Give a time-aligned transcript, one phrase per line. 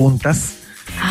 [0.00, 0.54] preguntas.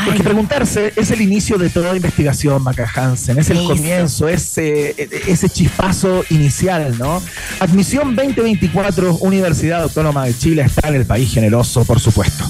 [0.04, 4.96] Porque preguntarse es el inicio de toda investigación, Maca Hansen, es el comienzo, ese,
[5.28, 7.22] ese chispazo inicial, ¿no?
[7.60, 12.46] Admisión 2024, Universidad Autónoma de Chile está en el país generoso, por supuesto.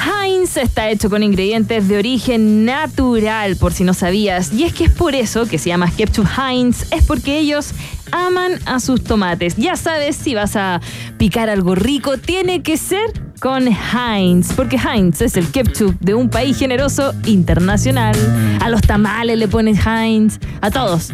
[0.00, 4.52] Heinz está hecho con ingredientes de origen natural, por si no sabías.
[4.52, 7.72] Y es que es por eso que se llama Ketchup Heinz, es porque ellos
[8.12, 9.56] aman a sus tomates.
[9.56, 10.80] Ya sabes, si vas a
[11.18, 16.28] picar algo rico, tiene que ser con Heinz, porque Heinz es el ketchup de un
[16.28, 18.14] país generoso internacional.
[18.60, 21.12] A los tamales le ponen Heinz, a todos.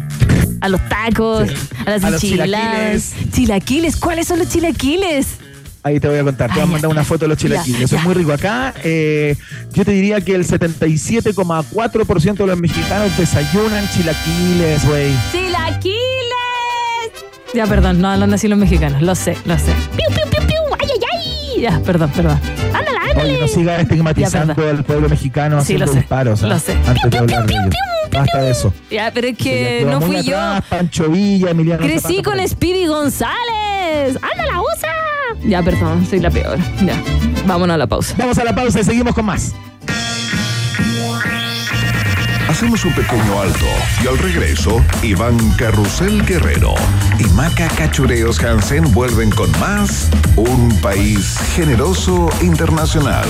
[0.59, 1.49] A los tacos,
[1.85, 3.13] a las enchiladas.
[3.31, 5.37] Chilaquiles, ¿cuáles son los chilaquiles?
[5.83, 6.49] Ahí te voy a contar.
[6.49, 7.93] Te voy a mandar una foto de los chilaquiles.
[7.93, 8.33] es muy rico.
[8.33, 9.37] Acá eh,
[9.71, 15.13] yo te diría que el 77,4% de los mexicanos desayunan chilaquiles, güey.
[15.31, 15.97] ¡Chilaquiles!
[17.53, 19.01] Ya, perdón, no hablan así los mexicanos.
[19.01, 19.73] Lo sé, lo sé.
[19.95, 20.56] ¡Piu, piu, piu, piu!
[21.59, 22.39] Ya, perdón, perdón.
[22.73, 23.31] ¡Ándale, ándale!
[23.31, 26.41] Oye, no sigas estigmatizando al pueblo mexicano sí, haciendo lo sé, disparos.
[26.41, 26.77] Lo sé.
[26.87, 27.69] Antes de hablar de.
[28.11, 28.73] Basta de eso.
[28.89, 30.37] Ya, pero es que no fui yo.
[30.69, 34.17] Pancho Villa, Emiliano Crecí con Speedy González.
[34.21, 34.89] ¡Ándala, usa!
[35.45, 36.57] Ya, perdón, soy la peor.
[36.85, 37.01] Ya,
[37.45, 38.15] vámonos a la pausa.
[38.17, 39.53] Vamos a la pausa y seguimos con más.
[42.57, 43.67] Hacemos un pequeño alto
[44.03, 46.73] y al regreso, Iván Carrusel Guerrero
[47.19, 53.27] y Maca Cachureos Hansen vuelven con más Un País Generoso Internacional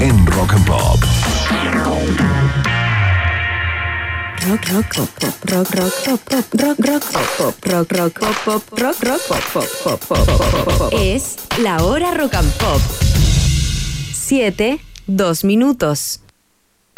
[0.00, 1.00] en Rock and Pop.
[4.48, 5.08] Rock, rock, pop,
[5.44, 7.04] rock, rock, pop, pop, rock, rock,
[7.38, 10.92] pop, rock, rock, pop, pop, rock, rock, pop, pop, pop, pop, pop.
[10.92, 12.80] Es la hora rock and pop.
[14.12, 16.23] Siete, dos minutos.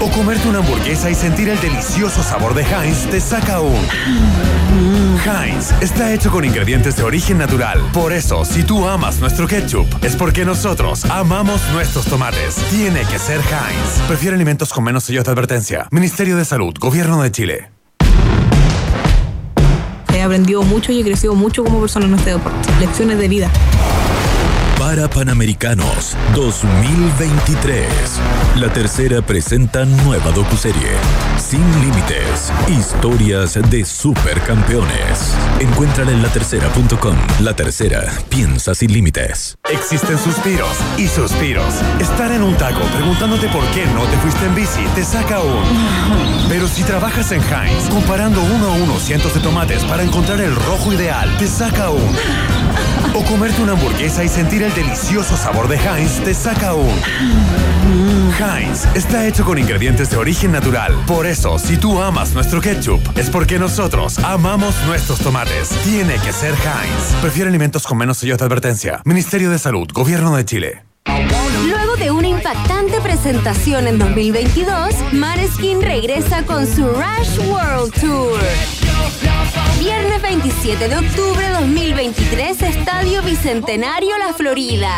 [0.00, 3.76] O comerte una hamburguesa y sentir el delicioso sabor de Heinz te saca un.
[5.24, 7.80] Heinz está hecho con ingredientes de origen natural.
[7.92, 12.54] Por eso, si tú amas nuestro ketchup, es porque nosotros amamos nuestros tomates.
[12.70, 14.06] Tiene que ser Heinz.
[14.06, 15.88] Prefiere alimentos con menos sellos de advertencia.
[15.90, 17.70] Ministerio de Salud, Gobierno de Chile.
[20.14, 22.68] He aprendido mucho y he crecido mucho como persona en este deporte.
[22.80, 23.50] Lecciones de vida.
[24.88, 27.86] Para Panamericanos 2023.
[28.56, 30.88] La tercera presenta nueva docuserie.
[31.36, 32.50] Sin límites.
[32.68, 35.34] Historias de supercampeones.
[35.60, 37.16] Encuéntrala en latercera.com.
[37.42, 38.10] La tercera.
[38.30, 39.58] Piensa sin límites.
[39.70, 41.74] Existen suspiros y suspiros.
[42.00, 46.48] Estar en un taco preguntándote por qué no te fuiste en bici te saca un.
[46.48, 50.56] Pero si trabajas en Heinz, comparando uno a uno cientos de tomates para encontrar el
[50.56, 52.16] rojo ideal, te saca un.
[53.14, 56.90] O comerte una hamburguesa y sentir el delicioso sabor de Heinz te saca un.
[58.38, 60.94] Heinz está hecho con ingredientes de origen natural.
[61.06, 65.70] Por eso, si tú amas nuestro ketchup, es porque nosotros amamos nuestros tomates.
[65.84, 67.20] Tiene que ser Heinz.
[67.20, 69.00] Prefiere alimentos con menos sellos de advertencia.
[69.04, 70.84] Ministerio de Salud, Gobierno de Chile.
[71.66, 78.40] Luego de una impactante presentación en 2022, Maneskin regresa con su Rush World Tour.
[79.78, 84.90] Viernes 27 de octubre 2023, Estadio Bicentenario La Florida.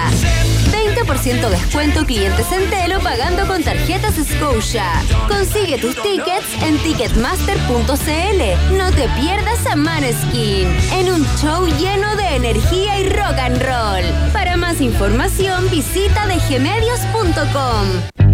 [0.70, 4.86] 20% descuento clientes Centelo pagando con tarjetas Scotia.
[5.28, 8.77] Consigue tus tickets en ticketmaster.cl.
[8.78, 14.33] No te pierdas a Maneskin en un show lleno de energía y rock and roll.
[14.33, 17.86] Para más información visita dgmedios.com.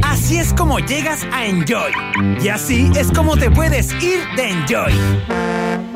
[0.03, 1.91] Así es como llegas a Enjoy.
[2.41, 5.96] Y así es como te puedes ir de Enjoy.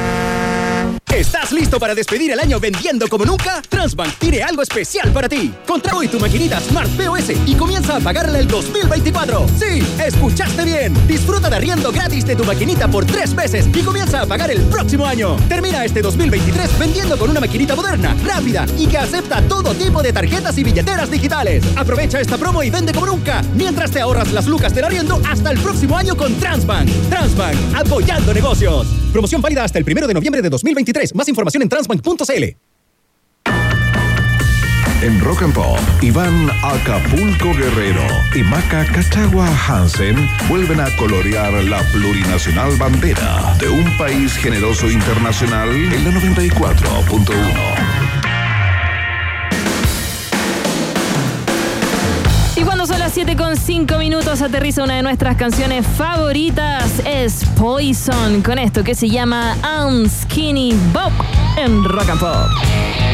[1.15, 3.61] ¿Estás listo para despedir el año vendiendo como nunca?
[3.67, 5.53] Transbank tiene algo especial para ti.
[5.67, 9.45] Contra hoy tu maquinita Smart POS y comienza a pagarla el 2024.
[9.59, 10.95] Sí, escuchaste bien.
[11.07, 14.61] Disfruta de arriendo gratis de tu maquinita por tres meses y comienza a pagar el
[14.67, 15.35] próximo año.
[15.49, 20.13] Termina este 2023 vendiendo con una maquinita moderna, rápida y que acepta todo tipo de
[20.13, 21.65] tarjetas y billeteras digitales.
[21.75, 25.51] Aprovecha esta promo y vende como nunca mientras te ahorras las lucas del arriendo hasta
[25.51, 26.89] el próximo año con Transbank.
[27.09, 28.87] Transbank, apoyando negocios.
[29.11, 30.49] Promoción válida hasta el primero de noviembre de
[31.01, 31.15] 2023.
[31.15, 32.55] Más información en transbank.cl.
[35.03, 38.05] En Rock and Pop, Iván Acapulco Guerrero
[38.35, 40.15] y Maca Cachagua Hansen
[40.47, 47.90] vuelven a colorear la plurinacional bandera de un país generoso internacional en la 94.1.
[52.91, 54.41] son las 7 con 5 minutos.
[54.41, 57.01] Aterriza una de nuestras canciones favoritas.
[57.05, 58.41] Es Poison.
[58.41, 59.55] Con esto que se llama
[59.85, 60.71] Un Skinny
[61.57, 63.10] en Rock and Pop.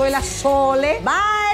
[0.00, 1.00] Venezuela Sole.
[1.02, 1.49] Bye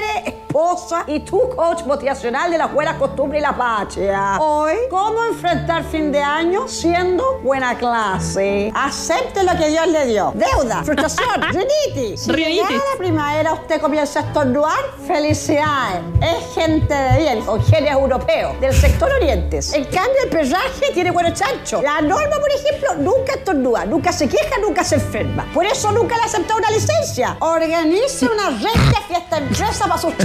[1.05, 4.39] y tu coach motivacional de la buena costumbre y la patria.
[4.39, 8.71] Hoy, ¿cómo enfrentar fin de año siendo buena clase?
[8.73, 10.33] Acepte lo que Dios le dio.
[10.33, 12.21] Deuda, frustración, rinitis.
[12.21, 16.01] Si la primavera usted comienza a estornudar, felicidades.
[16.21, 19.73] Es gente de bien, con genes europeos, del sector orientes.
[19.73, 21.83] En cambio, el perraje tiene buenos chancho.
[21.83, 25.45] La norma, por ejemplo, nunca estornuda, nunca se queja, nunca se enferma.
[25.53, 27.37] Por eso nunca le aceptó una licencia.
[27.41, 30.15] Organice una recta fiesta empresa para sus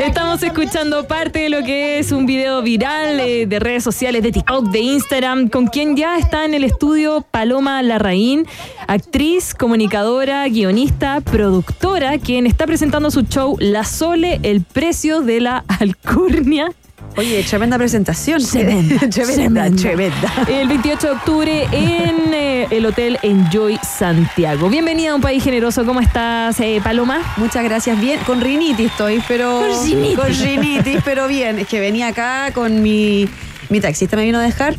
[0.00, 4.32] Estamos escuchando parte de lo que es un video viral eh, de redes sociales, de
[4.32, 8.46] TikTok, de Instagram, con quien ya está en el estudio Paloma Larraín,
[8.86, 15.64] actriz, comunicadora, guionista, productora, quien está presentando su show La Sole, el precio de la
[15.80, 16.72] alcurnia.
[17.18, 18.40] Oye, tremenda presentación.
[18.40, 24.68] Tremenda, tremenda, El 28 de octubre en eh, el Hotel Enjoy Santiago.
[24.68, 25.84] Bienvenida a un país generoso.
[25.84, 27.20] ¿Cómo estás, eh, Paloma?
[27.36, 28.00] Muchas gracias.
[28.00, 29.58] Bien, con rinitis estoy, pero.
[29.58, 30.16] Con rinitis.
[30.16, 31.58] Con rinitis, pero bien.
[31.58, 33.28] Es que venía acá con mi.
[33.68, 34.76] Mi taxista me vino a dejar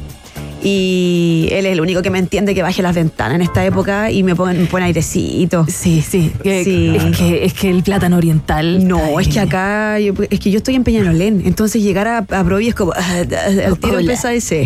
[0.62, 4.12] Y él es el único que me entiende que baje las ventanas en esta época
[4.12, 5.66] y me pone, me pone airecito.
[5.70, 6.32] Sí, sí.
[6.44, 6.96] que- Sí.
[6.98, 8.86] Es, que, es que el plátano oriental.
[8.88, 12.44] No, es que acá, yo- es que yo estoy en Peñalolén, entonces llegar a, a
[12.44, 14.02] Provi es como, ah, el tiro Hola.
[14.02, 14.66] empieza ese.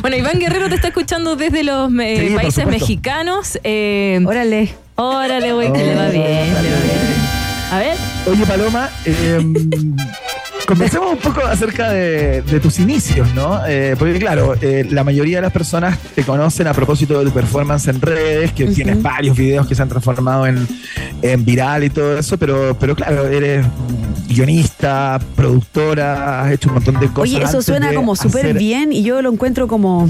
[0.00, 3.58] Bueno, Iván Guerrero te está escuchando desde los eh, Sí, países mexicanos.
[3.62, 4.70] Eh, Órale.
[4.96, 7.30] órale, güey, que le va bien, le va bien.
[7.72, 7.96] A ver.
[8.26, 9.38] Oye, Paloma, eh,
[10.70, 13.60] conversemos un poco acerca de, de tus inicios, ¿no?
[13.66, 17.32] Eh, porque, claro, eh, la mayoría de las personas te conocen a propósito de tu
[17.32, 20.68] performance en redes, que tienes varios videos que se han transformado en,
[21.22, 23.66] en viral y todo eso, pero, pero claro, eres
[24.28, 27.34] guionista, productora, has hecho un montón de cosas.
[27.34, 30.08] Oye, eso suena como súper bien y yo lo encuentro como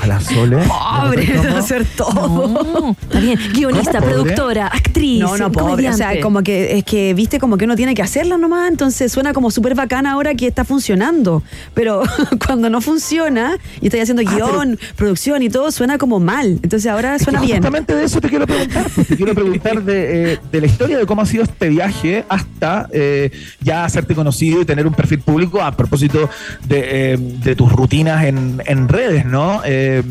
[0.00, 0.58] A la Sole.
[0.66, 2.48] pobre de hacer todo.
[2.48, 3.38] No, está bien.
[3.52, 5.20] Guionista, productora, actriz.
[5.20, 5.88] No, no, pobre.
[5.88, 9.10] O sea, como que es que, viste, como que uno tiene que hacerlo nomás, entonces
[9.12, 11.42] suena como súper bacán ahora que está funcionando.
[11.74, 12.02] Pero
[12.46, 16.58] cuando no funciona y estoy haciendo guion, producción y todo, suena como mal.
[16.62, 17.58] Entonces ahora Es que suena bien.
[17.58, 18.86] Justamente de eso te quiero preguntar.
[18.94, 22.24] pues, te quiero preguntar de, eh, de la historia de cómo ha sido este viaje
[22.28, 26.28] hasta eh, ya hacerte conocido y tener un perfil público a propósito
[26.64, 29.61] de, eh, de tus rutinas en, en redes, ¿no?
[29.64, 30.02] Eh,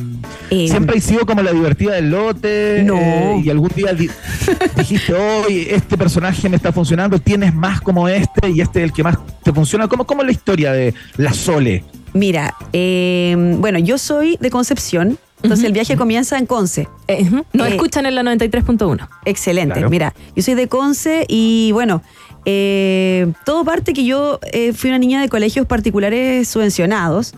[0.49, 2.83] Eh, Siempre has sido como la divertida del lote.
[2.83, 2.97] No.
[2.97, 4.09] eh, y algún día di-
[4.77, 8.91] dijiste, hoy este personaje me está funcionando, tienes más como este y este es el
[8.93, 9.87] que más te funciona.
[9.87, 11.83] ¿Cómo, cómo es la historia de la Sole?
[12.13, 16.89] Mira, eh, bueno, yo soy de Concepción, entonces el viaje comienza en Conce.
[17.07, 17.45] Eh, ujú.
[17.53, 19.07] Nos Eh, escuchan en la 93.1.
[19.23, 19.75] Excelente.
[19.75, 19.89] Claro.
[19.89, 22.01] Mira, yo soy de Conce y bueno,
[22.43, 27.33] eh, todo parte que yo eh, fui una niña de colegios particulares subvencionados.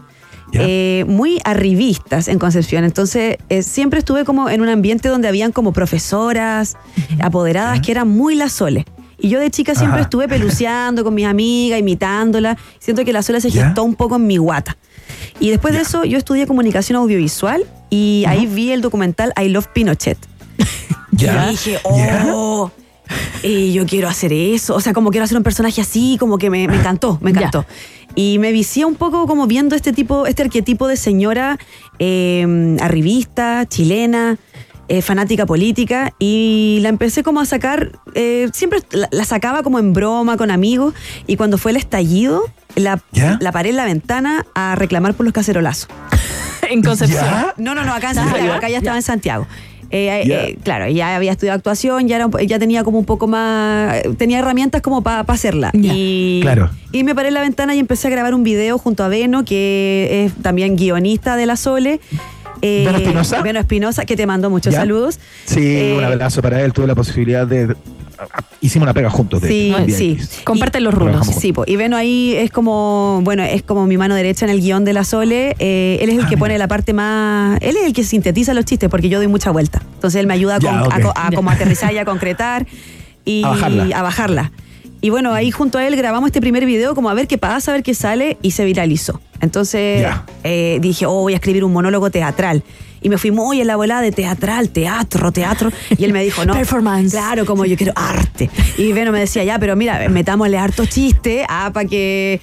[0.51, 2.83] Eh, muy arribistas en Concepción.
[2.83, 6.77] Entonces, eh, siempre estuve como en un ambiente donde habían como profesoras,
[7.19, 8.85] apoderadas, que eran muy la Sole.
[9.19, 10.03] Y yo de chica siempre Ajá.
[10.03, 12.57] estuve peluceando con mis amigas, imitándola.
[12.79, 14.77] Siento que la Sole se gestó un poco en mi guata.
[15.39, 19.67] Y después de eso, yo estudié comunicación audiovisual y ahí vi el documental I Love
[19.73, 20.17] Pinochet.
[21.15, 21.45] Ya.
[21.47, 22.71] Y dije, oh,
[23.43, 24.75] y yo quiero hacer eso.
[24.75, 27.39] O sea, como quiero hacer un personaje así, como que me, me encantó, me Ya.
[27.39, 27.65] encantó.
[28.15, 31.57] Y me vicié un poco como viendo este tipo, este arquetipo de señora
[31.99, 34.37] eh, arribista, chilena,
[34.87, 39.79] eh, fanática política, y la empecé como a sacar, eh, siempre la, la sacaba como
[39.79, 40.93] en broma con amigos,
[41.25, 42.43] y cuando fue el estallido,
[42.75, 43.37] la, ¿Ya?
[43.41, 45.87] la paré en la ventana a reclamar por los cacerolazos.
[46.69, 47.25] En Concepción.
[47.25, 47.53] ¿Ya?
[47.57, 48.77] No, no, no, acá en Ah, Santiago, ya, acá ya ya.
[48.77, 49.47] estaba en Santiago.
[49.93, 53.27] Eh, eh, eh, claro, ya había estudiado actuación, ya, era, ya tenía como un poco
[53.27, 55.69] más, tenía herramientas como para hacerla.
[55.73, 56.71] Y, Claro.
[56.91, 59.45] y me paré en la ventana y empecé a grabar un video junto a Beno,
[59.45, 61.99] que es también guionista de La Sole.
[62.61, 63.59] Eh, ¿Beno Espinosa?
[63.59, 65.19] Espinosa, que te mandó muchos saludos.
[65.45, 66.73] Sí, Eh, un abrazo para él.
[66.73, 67.75] Tuve la posibilidad de.
[68.61, 69.41] Hicimos una pega juntos.
[69.41, 70.17] De Sí, hecho, sí.
[70.43, 71.27] Comparten los rulos.
[71.27, 71.63] Sí, po.
[71.67, 74.93] y Beno ahí es como, bueno, es como mi mano derecha en el guion de
[74.93, 75.55] la Sole.
[75.59, 76.39] Eh, él es el Ah, que mira.
[76.39, 77.57] pone la parte más.
[77.61, 79.81] Él es el que sintetiza los chistes porque yo doy mucha vuelta.
[79.95, 81.01] Entonces él me ayuda a, Ya, con- a ok.
[81.03, 82.65] co- a como aterrizar y a concretar
[83.25, 83.97] y A bajarla.
[83.97, 84.51] a bajarla.
[85.01, 87.71] Y bueno, ahí junto a él grabamos este primer video como a ver qué pasa,
[87.71, 89.19] a ver qué sale y se viralizó.
[89.41, 90.07] Entonces
[90.45, 92.63] eh, dije, oh, voy a escribir un monólogo teatral.
[93.03, 95.71] Y me fui muy en la volada de teatral, teatro, teatro.
[95.97, 96.53] Y él me dijo, no.
[96.53, 97.11] Performance.
[97.11, 98.49] Claro, como yo quiero arte.
[98.77, 102.41] Y Beno me decía, ya, pero mira, metámosle harto chiste, ah, para que.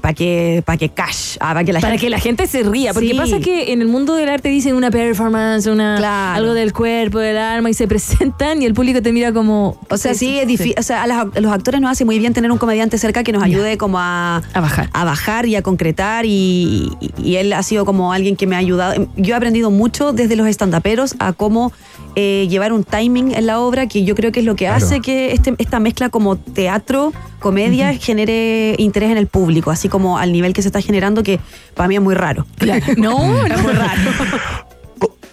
[0.00, 2.06] Para que, para que cash, ah, para que la Para gente.
[2.06, 3.14] que la gente se ría, porque Sí.
[3.14, 6.36] pasa que en el mundo del arte dicen una performance, una Claro.
[6.38, 9.96] algo del cuerpo, del alma y se presentan y el público te mira como O
[9.98, 10.74] sea, sí, es difícil.
[10.78, 13.22] O sea, a, las- a los actores nos hace muy bien tener un comediante cerca
[13.24, 14.88] que nos ayude como a, A bajar.
[14.92, 16.24] a bajar y a concretar.
[16.24, 19.06] Y, y- y él ha sido como alguien que me ha ayudado.
[19.16, 21.72] Yo he aprendido mucho desde los estandaperos a cómo
[22.16, 24.84] eh, llevar un timing en la obra, que yo creo que es lo que Claro.
[24.84, 30.18] hace que este- esta mezcla como teatro, comedia, genere interés en el público, así como
[30.18, 31.38] al nivel que se está generando, que
[31.74, 32.46] para mí es muy raro.
[32.96, 34.00] No, es muy raro.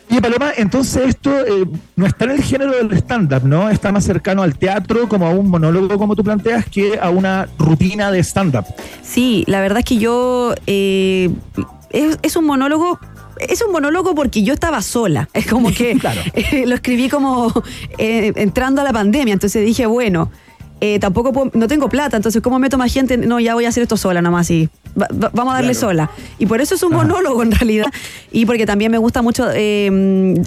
[0.09, 3.69] Oye, Paloma, entonces esto eh, no está en el género del stand-up, ¿no?
[3.69, 7.47] Está más cercano al teatro, como a un monólogo, como tú planteas, que a una
[7.57, 8.65] rutina de stand-up.
[9.01, 11.29] Sí, la verdad es que yo eh,
[11.91, 12.99] es, es un monólogo.
[13.39, 15.29] Es un monólogo porque yo estaba sola.
[15.33, 16.19] Es como que Claro.
[16.33, 17.51] eh, lo escribí como
[17.97, 19.33] eh, entrando a la pandemia.
[19.33, 20.29] Entonces dije, bueno,
[20.81, 22.17] eh, tampoco puedo- no tengo plata.
[22.17, 23.15] Entonces, ¿cómo meto más gente?
[23.17, 24.67] No, ya voy a hacer esto sola nomás y
[24.99, 25.87] va- va- vamos a darle Claro.
[25.87, 26.11] sola.
[26.39, 27.03] Y por eso es un Ajá.
[27.03, 27.85] monólogo en realidad.
[28.31, 29.87] Y porque también me gusta mucho eh,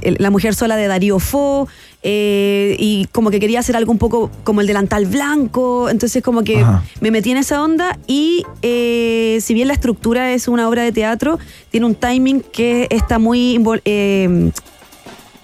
[0.03, 1.67] el- La mujer sola de Darío Fo.
[2.07, 5.88] eh, y como que quería hacer algo un poco como el delantal blanco.
[5.88, 6.83] Entonces, como que Ajá.
[7.00, 10.93] me metí en esa onda y eh, si bien la estructura es una obra de
[10.93, 11.38] teatro,
[11.71, 14.50] tiene un timing que está muy eh,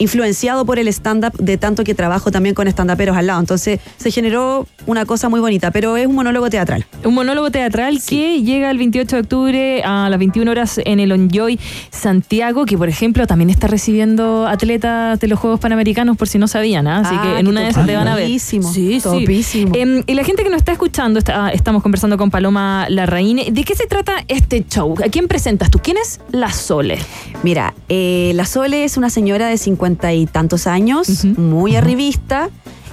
[0.00, 3.38] influenciado por el stand-up de tanto que trabajo también con stand-uperos al lado.
[3.38, 6.84] Entonces se generó una cosa muy bonita, pero es un monólogo teatral.
[7.04, 11.12] Un monólogo teatral que llega el 28 de octubre a las 21 horas en el
[11.12, 16.38] Onjoy Santiago, que por ejemplo también está recibiendo atletas de los Juegos Panamericanos, por si
[16.38, 17.00] no sabían, ¿ah?
[17.00, 18.24] así Ah, que en una de esas te van a ver.
[18.24, 19.02] topísimo, Sí, sí.
[19.02, 19.74] topísimo.
[19.74, 23.38] Em, y la gente que nos está escuchando, está- ah, estamos conversando con Paloma Larraín.
[23.52, 24.94] ¿De qué se trata este show?
[25.04, 25.78] ¿A quién presentas tú?
[25.82, 26.98] ¿Quién es la Sole?
[27.42, 29.58] Mira, eh, la Sole es una señora de
[29.90, 32.48] cincuenta y tantos años, muy arribista,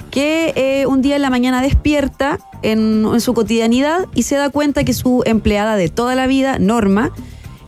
[0.10, 4.50] que eh, un día en la mañana despierta en, en su cotidianidad y se da
[4.50, 7.12] cuenta que su empleada de toda la vida, Norma,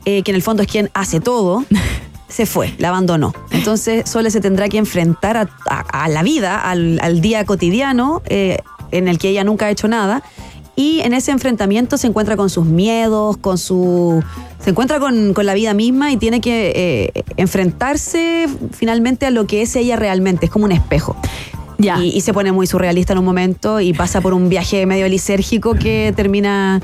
[0.05, 1.63] eh, que en el fondo es quien hace todo,
[2.27, 3.33] se fue, la abandonó.
[3.51, 8.21] Entonces Sole se tendrá que enfrentar a, a- a la vida, al, al día cotidiano
[8.25, 8.57] eh,
[8.91, 10.23] en el que ella nunca ha hecho nada.
[10.81, 14.23] Y en ese enfrentamiento se encuentra con sus miedos, con su.
[14.63, 19.45] se encuentra con, con la vida misma y tiene que eh, enfrentarse finalmente a lo
[19.45, 20.45] que es ella realmente.
[20.45, 21.17] Es como un espejo.
[21.79, 21.99] Ya.
[21.99, 25.07] Y, y se pone muy surrealista en un momento y pasa por un viaje medio
[25.09, 26.79] lisérgico que termina.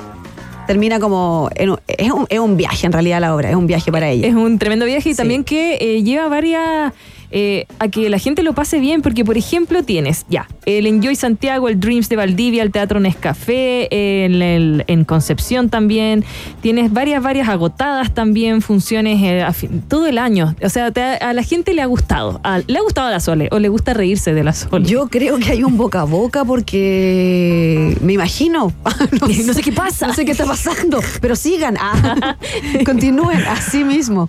[0.68, 1.50] Termina como.
[1.56, 4.10] en un- es, un, es un viaje en realidad la obra, es un viaje para
[4.10, 4.28] ella.
[4.28, 5.18] Es un tremendo viaje y Sí.
[5.18, 6.92] también que eh, lleva varias.
[7.32, 11.16] Eh, a que la gente lo pase bien, porque por ejemplo tienes ya el Enjoy
[11.16, 13.88] Santiago, el Dreams de Valdivia, el Teatro Nescafé,
[14.26, 16.24] en, el- en Concepción también,
[16.62, 20.56] tienes varias, varias agotadas también, funciones eh, a fin- todo el año.
[20.64, 23.50] O sea, te a la gente le ha gustado, a- le ha gustado la Sole
[23.52, 24.86] o le gusta reírse de la Sole.
[24.86, 28.74] Yo creo que hay un boca a boca porque me imagino.
[29.22, 30.08] no, No sé qué pasa.
[30.08, 31.76] No sé qué está pasando, pero sigan.
[31.80, 32.38] Ah,
[32.86, 34.28] continúen así mismo.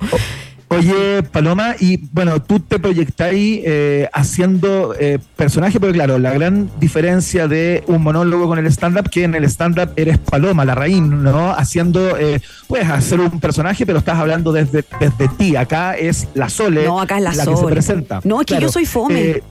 [0.69, 6.69] Oye, Paloma, y bueno, tú te proyectáis eh, haciendo eh, personaje, pero claro, la gran
[6.81, 11.01] diferencia de un monólogo con el stand-up, que en el stand-up eres Paloma, la raíz,
[11.01, 11.53] ¿no?
[11.53, 15.55] Haciendo, eh, puedes hacer un personaje, pero estás hablando desde, desde ti.
[15.55, 18.21] Acá es la Sole No, acá es la que se presenta.
[18.25, 19.43] No, es que yo soy fome.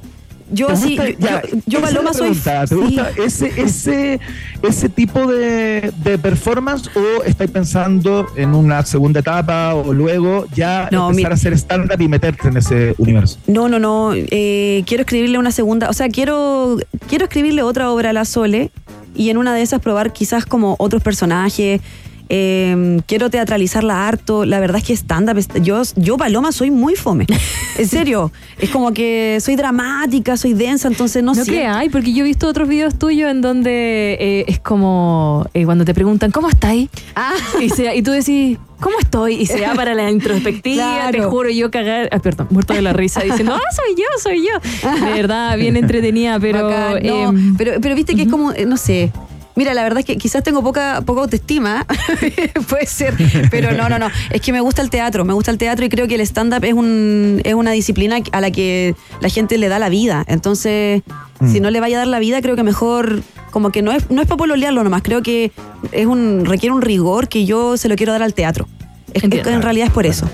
[0.51, 1.09] Yo ¿Te así, gusta?
[1.09, 2.21] yo, Ya, yo- yo, esa es Paloma soy.
[2.29, 2.61] pregunta.
[2.61, 2.75] ¿Te sí.
[2.75, 4.19] gusta ese, ese,
[4.61, 10.87] ese tipo de, de performance o estáis pensando en una segunda etapa o luego ya
[10.91, 13.39] No, empezar mi- a hacer stand-up y meterte en ese universo?
[13.47, 14.11] No, no, no.
[14.13, 15.89] eh, quiero escribirle una segunda.
[15.89, 16.77] O sea, quiero,
[17.07, 18.69] quiero escribirle otra obra a la Sole
[19.15, 21.81] y en una de esas probar quizás como otros personajes.
[22.29, 24.45] Eh, quiero teatralizarla harto.
[24.45, 25.37] La verdad es que stand-up.
[25.61, 27.25] Yo, yo, Paloma, soy muy fome.
[27.77, 28.31] En serio.
[28.57, 31.51] es como que soy dramática, soy densa, entonces no, No sé.
[31.51, 35.65] que hay, porque yo he visto otros videos tuyos en donde eh, es como eh,
[35.65, 36.89] cuando te preguntan, ¿cómo estáis?
[37.15, 37.33] Ah.
[37.61, 39.35] Y, se- y tú decís, ¿cómo estoy?
[39.35, 42.93] Y se va para la introspectiva, te juro, yo cagar, ah, perdón, muerto de la
[42.93, 45.05] risa, diciendo, ah, soy yo, soy yo.
[45.05, 46.69] De verdad, bien entretenida, pero...
[46.69, 49.11] Bacán, no, em, pero, pero viste que es como, eh, no sé.
[49.55, 51.85] Mira, la verdad es que quizás tengo poca, poca autoestima,
[52.69, 53.13] puede ser,
[53.49, 54.09] pero no, no, no.
[54.29, 56.63] Es que me gusta el teatro, me gusta el teatro y creo que el stand-up
[56.65, 60.25] es, un, es una disciplina a la que la gente le da la vida.
[60.27, 61.03] Entonces,
[61.49, 64.09] si no le vaya a dar la vida, creo que mejor, como que no es,
[64.11, 65.51] no es para pololearlo nomás, creo que
[65.93, 68.67] es un, requiere un rigor que yo se lo quiero dar al teatro.
[69.13, 70.29] Es, es en realidad es por eso.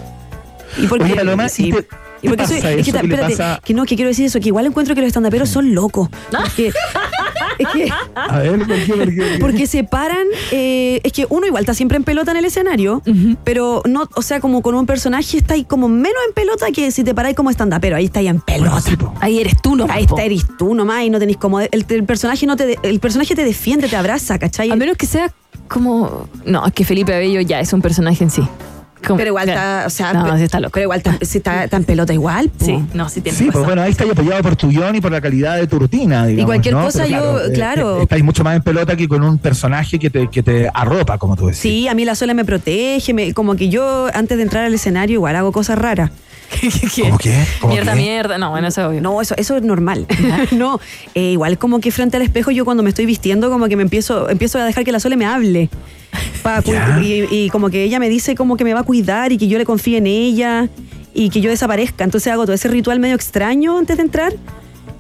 [0.78, 1.68] Y porque, Oye, Paloma, sí.
[1.68, 1.88] ¿y te-
[2.22, 4.26] Y porque qué soy, pasa es que, ta- espérate, pasa- que no, que quiero decir
[4.26, 6.10] eso, que igual encuentro que los estandaperos son locos.
[6.32, 6.68] Porque,
[7.60, 8.94] es que, A ver, ¿por qué?
[8.94, 9.38] ¿Por qué?
[9.40, 13.02] porque se paran, eh, es que uno igual está siempre en pelota en el escenario,
[13.44, 16.92] pero no, o sea, como con un personaje está ahí como menos en pelota que
[16.92, 18.70] si te paráis como estandapero, ahí está ahí en pelota.
[18.72, 19.14] Bueno, sí, po.
[19.20, 19.86] ahí eres tú, ¿no?
[19.90, 21.60] Ahí está, eres tú nomás y no tenés como.
[21.60, 24.70] El, el personaje no te de- el personaje te defiende, te abraza, ¿cachai?
[24.72, 25.32] A menos que sea
[25.68, 26.28] como...
[26.46, 28.42] No, es que Felipe Abello ya es un personaje en sí.
[29.06, 30.72] Como- pero igual está, o sea, No, pe- sí está loco.
[30.74, 32.50] pero igual está, sí está, está en pelota igual.
[32.50, 32.66] po.
[32.66, 35.12] Sí, no, sí tiene Sí, pues bueno, ahí estáis apoyado por tu guion y por
[35.12, 36.46] la calidad de tu rutina, digamos.
[36.48, 36.84] cualquier ¿no?
[36.84, 38.00] cosa Pero yo- claro.
[38.00, 41.18] eh, estáis mucho más en pelota que con un personaje que te, que te arropa,
[41.18, 41.60] como tú decís.
[41.62, 44.74] Sí, a mí la sola me protege, me- como que yo antes de entrar al
[44.74, 46.12] escenario igual hago cosas raras.
[47.02, 47.46] ¿Cómo qué?
[47.60, 47.98] ¿Cómo Mierda, qué?
[48.00, 48.38] mierda.
[48.38, 49.02] No, bueno, eso es obvio.
[49.02, 50.06] No, eso, eso es normal.
[50.52, 50.80] no,
[51.16, 53.84] eh, igual como que frente al espejo yo cuando me estoy vistiendo como que me
[53.84, 55.70] empiezo, empiezo a dejar que la Sole me hable.
[56.44, 56.62] Pa-
[57.02, 59.48] y, y como que ella me dice como que me va a cuidar y que
[59.48, 60.68] yo le confíe en ella
[61.14, 62.04] y que yo desaparezca.
[62.04, 64.34] Entonces hago todo ese ritual medio extraño antes de entrar.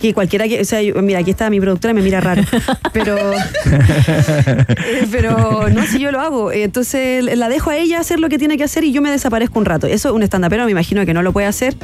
[0.02, 2.42] Que cualquiera que, o sea, yo- mira, aquí está mi productora y me mira raro.
[2.94, 6.52] Pero, eh, pero no, si yo lo hago.
[6.52, 9.10] Eh, Entonces la dejo a ella hacer lo que tiene que hacer y yo me
[9.12, 9.88] desaparezco un rato.
[9.88, 11.76] Eso un estandapero me imagino que no lo puede hacer.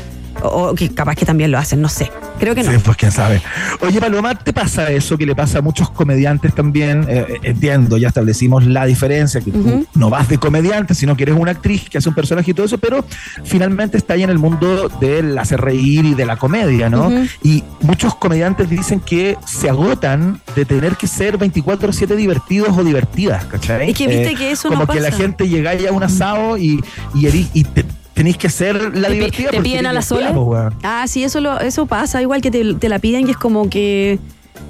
[0.43, 2.11] O, o que capaz que también lo hacen, no sé.
[2.39, 2.71] Creo que no.
[2.71, 3.41] Sí, pues quién sabe.
[3.81, 7.05] Oye, Paloma, ¿te pasa eso que le pasa a muchos comediantes también?
[7.09, 11.23] Eh, eh, entiendo, ya establecimos la diferencia, que tú no vas de comediante, sino que
[11.23, 13.03] eres una actriz que hace un personaje y todo eso, pero
[13.43, 17.11] finalmente está ahí en el mundo del hacer reír y de la comedia, ¿no?
[17.43, 23.45] Y muchos comediantes dicen que se agotan de tener que ser 24-7 divertidos o divertidas,
[23.45, 23.89] ¿cachai?
[23.89, 26.57] Es que viste que eso como no que la gente llega ahí a un asado
[26.57, 27.83] y, y te,
[28.17, 29.49] tenéis que ser la ¿Te divertida.
[29.51, 30.73] te piden a la weón.
[30.83, 32.21] Ah, sí, eso, lo, eso pasa.
[32.21, 34.19] Igual que te, te la piden y es como que.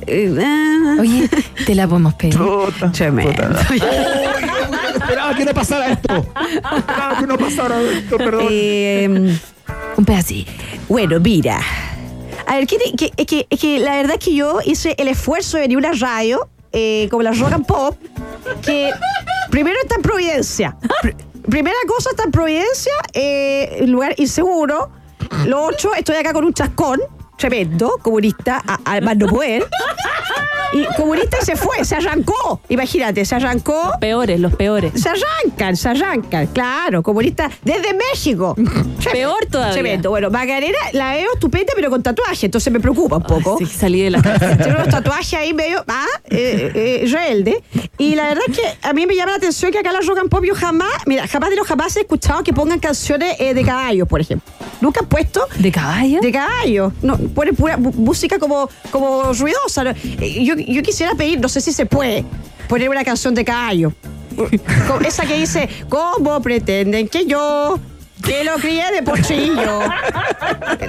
[0.05, 0.97] eh, ah.
[0.99, 1.27] Oye,
[1.65, 2.37] te la podemos pedir.
[2.37, 3.31] Puta, Tremendo.
[3.75, 3.85] yo
[4.95, 6.25] esperaba que no pasara esto.
[6.77, 8.47] Esperaba que no pasara esto, perdón.
[8.51, 9.37] Eh,
[9.97, 10.51] Un pedacito.
[10.89, 11.59] bueno, mira.
[12.45, 14.95] A ver, ¿qué te- qué- es, que, es que la verdad es que yo hice
[14.97, 17.97] el esfuerzo de venir a una radio, eh, como la Rock and Pop,
[18.61, 18.89] que
[19.49, 20.77] primero está en Providencia.
[21.47, 24.89] Pr- primera cosa está en Providencia, eh, lugar inseguro.
[25.45, 26.99] Lo otro, estoy acá con un chascón
[27.37, 29.67] tremendo, comunista, a, a más no poder.
[30.73, 32.59] Y comunista se fue, se arrancó.
[32.69, 33.93] Imagínate, se arrancó.
[33.99, 34.93] Peores, los peores.
[35.01, 38.55] Se arrancan, se arrancan, claro, comunista desde México.
[39.11, 39.73] Peor todavía.
[39.73, 40.09] Tremendo.
[40.09, 43.57] Bueno, Macarena la veo estupenda, pero con tatuaje, entonces me preocupa un poco.
[43.57, 44.57] Sí, salí de la casa.
[44.57, 47.63] Tiene unos tatuajes ahí medio, ah, eh, eh, rebelde.
[47.97, 50.19] Y la verdad es que a mí me llama la atención que acá la Rock
[50.19, 53.53] and Pop yo jamás, mira, jamás de los jamás he escuchado que pongan canciones eh,
[53.53, 54.51] de caballos, por ejemplo.
[54.79, 56.19] Nunca han puesto ¿De caballo?
[56.21, 56.93] de caballo.
[57.01, 59.93] No, ponen pura música como, como ruidosa.
[59.93, 62.25] Yo, yo quisiera pedir, no sé si se puede,
[62.67, 63.93] poner una canción de caballo.
[65.05, 67.79] Esa que dice, ¿cómo pretenden que yo
[68.23, 69.79] que lo crié de pochillo?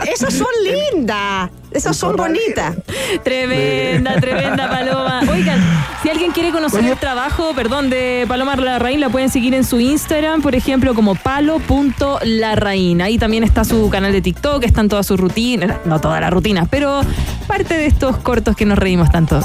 [0.06, 1.50] Esas son lindas.
[1.70, 2.76] Esas son bonitas.
[3.22, 5.20] Tremenda, tremenda Paloma.
[5.30, 5.60] Oigan,
[6.02, 6.92] si alguien quiere conocer Oye.
[6.92, 11.14] el trabajo, perdón, de Paloma Larraín, la pueden seguir en su Instagram, por ejemplo, como
[11.14, 13.02] palo.larraín.
[13.02, 16.68] Ahí también está su canal de TikTok, están todas sus rutinas, no todas las rutinas,
[16.70, 17.02] pero
[17.46, 19.40] parte de estos cortos que nos reímos tanto.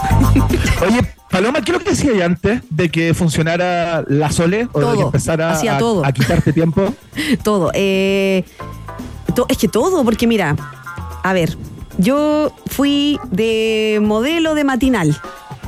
[0.81, 1.01] Oye,
[1.33, 4.97] Paloma, ¿qué es lo que decía ya antes de que funcionara la Sole o de
[4.97, 6.05] que empezara a, todo.
[6.05, 6.93] a quitarte tiempo?
[7.43, 7.71] Todo.
[7.73, 8.43] eh,
[9.33, 10.55] to- es que todo, porque mira,
[11.23, 11.57] a ver,
[11.97, 15.19] yo fui de modelo de matinal.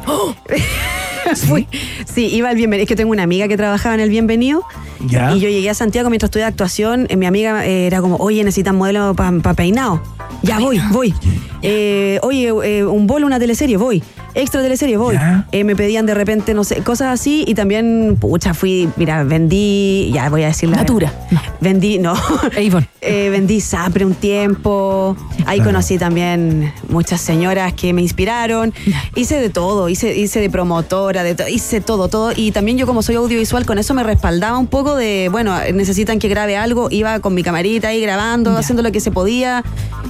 [1.47, 1.67] Fui-
[2.05, 2.83] sí, iba al bienvenido.
[2.83, 4.61] Es que tengo una amiga que trabajaba en el bienvenido.
[5.07, 5.35] Ya.
[5.35, 7.07] Y yo llegué a Santiago mientras estudiaba actuación.
[7.09, 9.99] eh, mi amiga eh, era como, oye, necesitan modelo para peinado.
[10.43, 11.15] Ya voy, voy.
[11.63, 12.51] Eh, oye,
[12.83, 14.03] un bolo, una teleserie, voy.
[14.35, 15.15] Extra teleserie, voy.
[15.15, 15.47] Ya.
[15.53, 17.45] Eh, me pedían de repente, no sé, cosas así.
[17.47, 21.13] Y también, pucha, fui, mira, vendí, ya voy a decir la Natura.
[21.61, 22.13] Vendí, no.
[22.67, 22.85] Avon.
[23.07, 25.15] Eh, vendí Sapre un tiempo.
[25.45, 28.73] Ahí conocí también muchas señoras que me inspiraron.
[29.15, 32.31] Hice de todo, hice, hice de promotora, de to- hice todo, todo.
[32.35, 36.17] Y también yo como soy audiovisual, con eso me respaldaba un poco de, bueno, necesitan
[36.17, 36.87] que grabe algo.
[36.89, 38.59] Iba con mi camarita ahí grabando, Ya.
[38.59, 39.63] haciendo lo que se podía.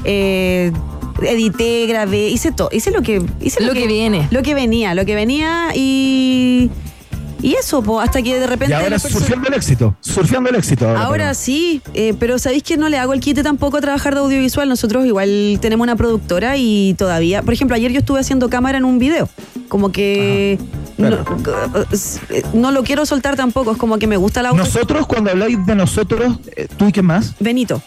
[0.06, 0.72] Eh,
[1.22, 2.70] edité, grabé, hice todo.
[2.72, 3.24] Hice lo que...
[3.42, 4.28] Hice Lo que viene.
[4.32, 6.70] Lo que venía, lo que venía y...
[7.42, 8.74] Y eso, po, hasta que de repente...
[8.74, 9.96] Y ahora surfeando el éxito.
[10.00, 10.90] Surfeando el éxito.
[10.90, 14.22] Ahora, sí, eh, pero sabéis que no le hago el quite tampoco a trabajar de
[14.22, 14.68] audiovisual.
[14.68, 18.86] Nosotros igual tenemos una productora y todavía, por ejemplo, ayer yo estuve haciendo cámara en
[18.86, 19.30] un video.
[19.68, 20.58] Como que
[20.98, 21.24] claro.
[21.24, 21.82] no,
[22.32, 24.64] eh, no lo quiero soltar tampoco, es como que me gusta la auto.
[24.64, 27.36] Nosotros, cuando habláis de nosotros, eh, ¿tú y quién más?
[27.40, 27.80] Benito.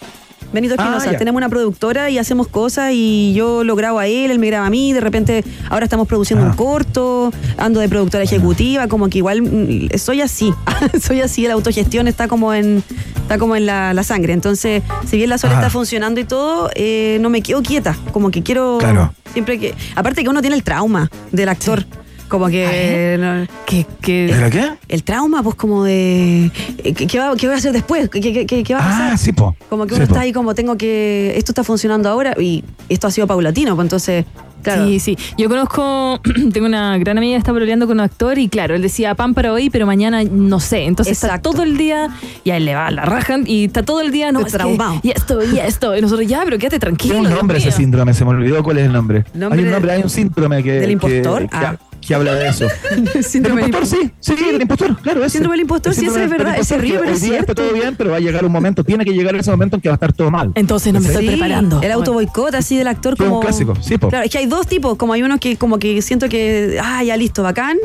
[0.52, 1.18] Benito Ah, Espinosa, ya.
[1.18, 4.66] tenemos una productora y hacemos cosas y yo lo grabo a él, él me graba
[4.66, 6.48] a mí, de repente ahora estamos produciendo Ah.
[6.50, 10.52] un corto, ando de productora ejecutiva, como que igual mm, soy así,
[11.02, 12.82] soy así, la autogestión está como en
[13.20, 15.62] está como en la, la sangre, entonces si bien la sola Ajá.
[15.66, 19.12] está funcionando y todo, eh, no me quedo quieta, como que quiero Claro.
[19.34, 21.84] siempre que, aparte que uno tiene el trauma del actor,
[22.28, 23.16] como que...
[23.18, 24.32] no- ¿Qué, qué?
[24.34, 24.70] ¿Pero qué?
[24.88, 26.46] el trauma, pues como de...
[26.78, 28.08] eh, ¿Qué, qué va, qué voy a hacer después?
[28.08, 29.12] ¿Qué, qué- qué- qué va a pasar?
[29.12, 29.56] Ah, sí, po.
[29.68, 30.12] Como que Sí, uno po.
[30.14, 31.32] está ahí como tengo que.
[31.36, 34.24] Esto está funcionando ahora y esto ha sido paulatino, pues entonces.
[34.60, 34.86] Claro.
[34.88, 35.16] Sí, sí.
[35.38, 36.20] Yo conozco,
[36.52, 39.32] tengo una gran amiga que está peleando con un actor y claro, él decía pan
[39.32, 40.84] para hoy, pero mañana no sé.
[40.84, 42.08] Entonces está todo el día
[42.42, 44.52] y a él le va la rajan y está todo el día, no, es que-
[44.58, 44.98] Traumado.
[45.04, 45.96] y esto, y esto.
[45.96, 47.14] Y nosotros, ya, pero quédate tranquilo.
[47.14, 49.24] Tiene un nombre ese síndrome, se me olvidó cuál es el nombre.
[49.32, 50.72] ¿Nombre hay un de- nombre, hay un síndrome que.
[50.72, 51.42] del que- impostor?
[51.48, 51.76] Que, Ah.
[52.00, 52.66] Que habla de eso.
[53.22, 54.10] Síndrome ¿Del del impostor?
[54.20, 55.20] Sí, sí, del impostor, claro.
[55.24, 55.30] Ese.
[55.30, 57.54] Síndrome del impostor, sí, síndrome es verdad, ese que pero es día está cierto.
[57.54, 59.88] todo bien, pero va a llegar un momento, tiene que llegar ese momento en que
[59.88, 60.52] va a estar todo mal.
[60.54, 61.80] Entonces no me estoy Sí, preparando.
[61.82, 63.40] El auto boicot así del actor un como.
[63.40, 64.08] clásico, sí, po.
[64.08, 67.02] Claro, es que hay dos tipos, como hay unos que como que siento que, ah,
[67.02, 67.76] ya listo, bacán,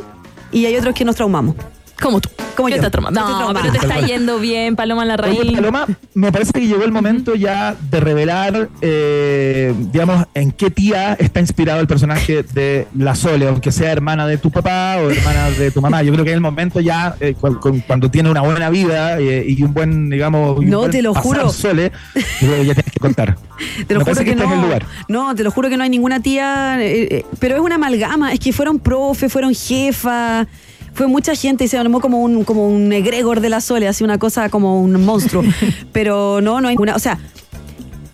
[0.51, 1.55] y hay otros que nos traumamos.
[2.01, 2.29] Como tú.
[2.55, 2.81] Como ¿Qué yo.
[2.83, 5.51] Estoy No, pero te está yendo bien, Paloma la Oye, raíz.
[5.53, 11.13] Paloma, me parece que llegó el momento ya de revelar, eh, digamos, en qué tía
[11.13, 15.49] está inspirado el personaje de La Sole, aunque sea hermana de tu papá o hermana
[15.51, 16.03] de tu mamá.
[16.03, 19.19] Yo creo que es el momento ya, eh, cu- cu- cuando tiene una buena vida
[19.19, 21.49] eh, y un buen, digamos, un No, buen te lo juro.
[21.51, 23.37] Sole, yo creo que ya tienes que contar.
[23.87, 24.53] Te lo Me juro parece que, este no.
[24.53, 24.85] el lugar.
[25.07, 28.33] No, te lo juro que no hay ninguna tía, eh, eh, pero es una amalgama,
[28.33, 30.47] es que fueron profe, fueron jefa,
[30.93, 34.03] fue mucha gente y se armó como un, como un egregor de la Sole, así
[34.03, 35.43] una cosa como un monstruo.
[35.91, 37.19] pero no, no hay ninguna, o sea,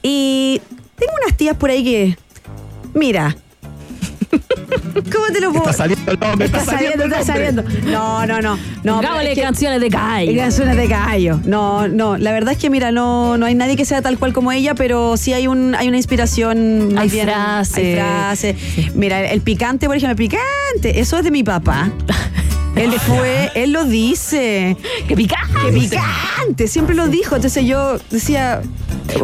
[0.02, 0.62] y
[0.96, 2.18] tengo unas tías por ahí que,
[2.94, 3.36] mira,
[5.12, 7.64] ¿Cómo te lo puedo Está saliendo el nombre, Está, saliendo, está saliendo.
[7.86, 8.58] No, no, no.
[8.84, 9.02] no
[9.42, 10.36] canciones de gallo.
[10.36, 11.40] Canciones de gallo.
[11.46, 12.18] No, no.
[12.18, 14.76] La verdad es que, mira, no, no hay nadie que sea tal cual como ella,
[14.76, 16.98] pero sí hay un, hay una inspiración.
[16.98, 17.78] Hay bien- frases.
[17.78, 18.56] Hay frases.
[18.96, 21.92] Mira, el picante, por ejemplo, el picante, eso es de mi papá.
[22.80, 24.78] Él fue, él lo dice.
[25.08, 25.54] ¡Qué picante!
[25.66, 26.68] ¡Qué picante!
[26.68, 27.36] Siempre lo dijo.
[27.36, 28.62] Entonces yo decía.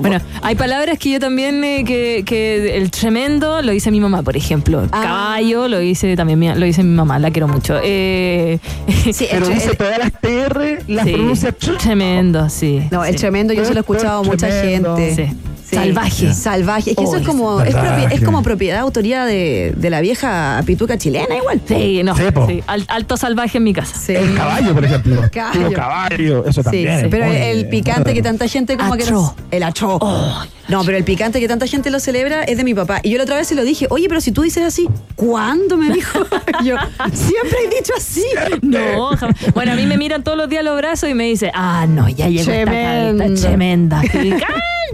[0.02, 4.24] Bueno, hay palabras que yo también, eh, que, que el tremendo lo dice mi mamá,
[4.24, 4.82] por ejemplo.
[4.92, 5.02] Ah.
[5.04, 7.80] Caballo lo dice también mi, lo dice mi mamá, la quiero mucho.
[7.84, 8.58] Eh,
[9.14, 12.82] Sí, Pero el- dice el- todas las TR, las sí, pronuncia tr- tremendo, sí.
[12.90, 13.20] No, el sí.
[13.20, 15.16] tremendo yo se lo he escuchado a mucha gente.
[15.16, 15.38] Sí.
[15.76, 16.34] Salvaje.
[16.34, 16.90] Salvaje.
[16.92, 17.76] Es que eso Oh, es como, es,
[18.12, 21.62] es como propiedad, autoría de, de la vieja pituca chilena igual.
[21.68, 22.16] Sí, no.
[22.16, 22.48] Sí, po.
[22.48, 23.98] sí, al- alto salvaje en mi casa.
[23.98, 24.14] Sí.
[24.16, 25.22] El caballo, por ejemplo.
[25.32, 25.60] Caballo.
[25.62, 27.08] Puro caballo, eso también.
[27.10, 29.04] pero el picante que tanta gente como que...
[29.04, 29.36] Achó.
[29.52, 30.00] El achó.
[30.68, 33.00] no, pero el picante que tanta gente lo celebra es de mi papá.
[33.04, 35.78] Y yo la otra vez se lo dije, oye, pero si tú dices así, ¿cuándo?
[35.78, 36.20] Me dijo.
[36.64, 36.76] yo,
[37.14, 38.24] siempre he dicho así.
[38.62, 39.36] No, jamás.
[39.54, 42.10] Bueno, a mí me miran todos los días los brazos y me dice, ah, no,
[42.10, 43.24] ya llegó esta Tremendo.
[43.24, 44.02] carita tremenda.
[44.12, 44.38] Qué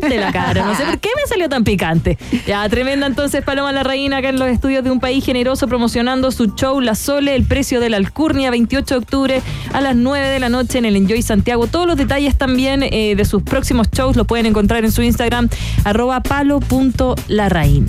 [0.01, 0.65] Picante la cara.
[0.65, 2.17] No sé por qué me salió tan picante.
[2.47, 6.31] Ya, tremenda entonces Paloma la Reina acá en los estudios de un país generoso promocionando
[6.31, 9.41] su show La Sole, el precio de la alcurnia, 28 de octubre
[9.73, 11.67] a las 9 de la noche en el Enjoy Santiago.
[11.67, 15.49] Todos los detalles también eh, de sus próximos shows lo pueden encontrar en su Instagram,
[15.83, 17.87] arroba palo.larraín.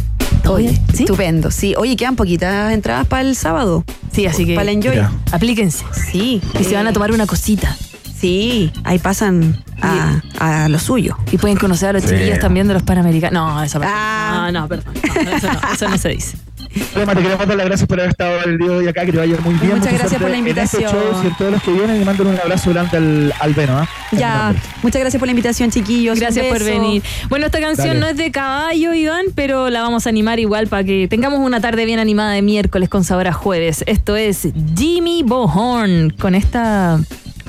[0.49, 1.05] Oye, ¿sí?
[1.05, 1.51] estupendo.
[1.51, 3.85] Sí, oye, quedan poquitas entradas para el sábado.
[4.13, 4.91] Sí, así que Para el enjoy.
[4.97, 5.13] Mira.
[5.31, 5.85] aplíquense.
[6.11, 6.41] Sí.
[6.59, 7.77] Y se van a tomar una cosita.
[8.23, 11.17] Sí, ahí pasan a, a lo suyo.
[11.33, 12.11] Y pueden conocer a los Sí.
[12.11, 13.33] chiquillos también de los Panamericanos.
[13.57, 14.49] No, eso Ah.
[14.53, 14.95] no, no, perdón.
[14.95, 16.37] No, eso, no, eso no se dice.
[16.73, 19.19] Te queremos dar las gracias por haber estado el día de hoy acá, que te
[19.19, 19.73] vaya muy bien.
[19.77, 20.93] Muchas mucha gracias por la En estos invitación.
[21.13, 23.77] shows y en todos los que vienen, y mando un abrazo grande al, al Beno.
[23.79, 23.89] ¿ah?
[24.13, 26.15] Ya, muchas gracias por la invitación, chiquillos.
[26.15, 26.71] Un Gracias por beso.
[26.81, 27.03] venir.
[27.29, 28.01] Bueno, esta canción Dale.
[28.01, 31.61] no es de caballo, Iván, pero la vamos a animar igual para que tengamos una
[31.61, 33.83] tarde bien animada de miércoles con sabor a jueves.
[33.87, 37.01] Esto es Jimmy Bohorn con esta.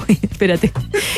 [0.07, 0.71] Espérate.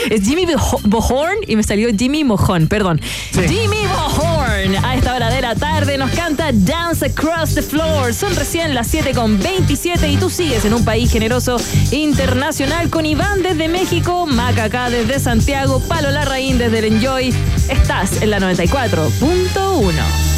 [0.10, 3.02] Es Jimmy Boho- Bohorn y me salió Jimmy Mojón, perdón.
[3.34, 8.14] Jimmy Bohorn a esta hora de la tarde nos canta Dance Across the Floor.
[8.14, 11.58] Son recién las 7 con 27 y tú sigues en un país generoso
[11.92, 17.34] internacional con Iván desde México, Macacá desde Santiago, Palo Larraín desde el Enjoy.
[17.70, 20.35] Estás en la 94.1.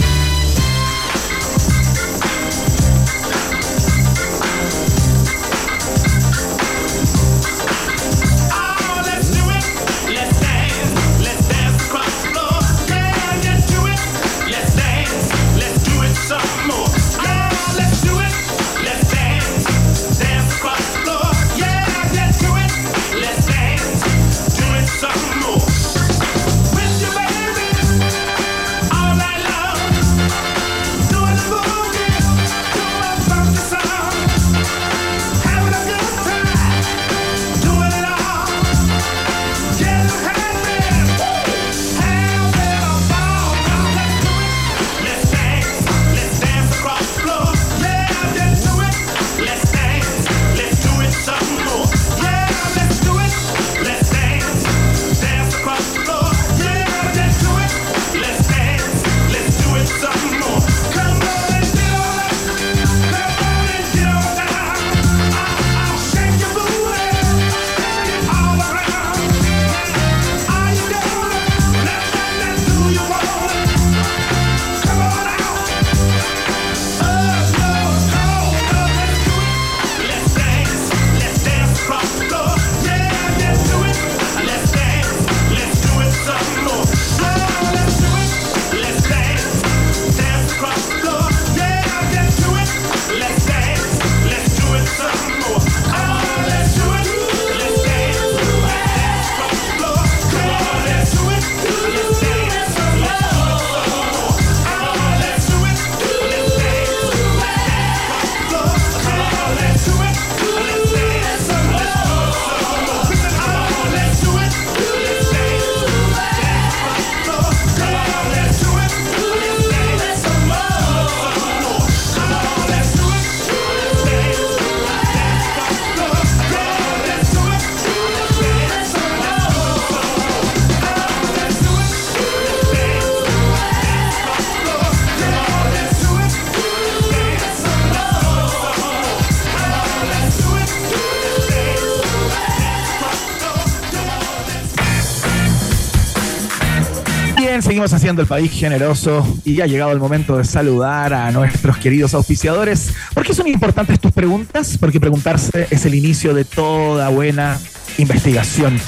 [147.68, 152.14] seguimos haciendo el país generoso y ha llegado el momento de saludar a nuestros queridos
[152.14, 152.94] auspiciadores.
[153.14, 154.78] ¿Por qué son importantes tus preguntas?
[154.80, 157.60] Porque preguntarse es el inicio de toda buena
[157.98, 158.80] investigación.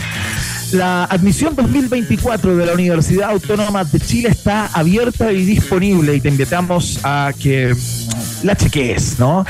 [0.72, 6.30] La admisión 2024 de la Universidad Autónoma de Chile está abierta y disponible y te
[6.30, 7.76] invitamos a que
[8.44, 9.46] la chequees, ¿no?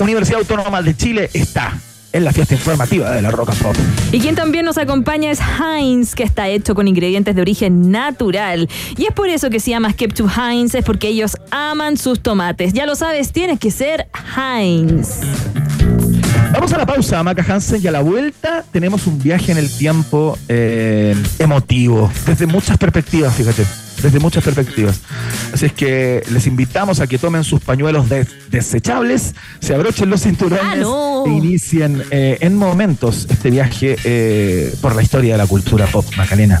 [0.00, 1.72] Universidad Autónoma de Chile está
[2.16, 3.76] en la fiesta informativa de la Rock and Pop.
[4.10, 8.68] Y quien también nos acompaña es Heinz, que está hecho con ingredientes de origen natural.
[8.96, 12.20] Y es por eso que se llama Skip to Heinz, es porque ellos aman sus
[12.20, 12.72] tomates.
[12.72, 15.20] Ya lo sabes, tienes que ser Heinz.
[16.52, 19.70] Vamos a la pausa, Maca Hansen, y a la vuelta tenemos un viaje en el
[19.70, 23.64] tiempo eh, emotivo, desde muchas perspectivas, fíjate
[24.02, 25.00] desde muchas perspectivas.
[25.52, 28.06] Así es que les invitamos a que tomen sus pañuelos
[28.50, 34.94] desechables, se abrochen los cinturones ah, e inicien eh, en momentos este viaje eh, por
[34.94, 36.60] la historia de la cultura pop, Macarena.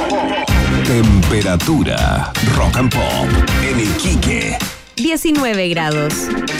[0.91, 3.25] Temperatura rock and pop
[3.63, 4.57] en Iquique.
[4.97, 6.13] 19 grados.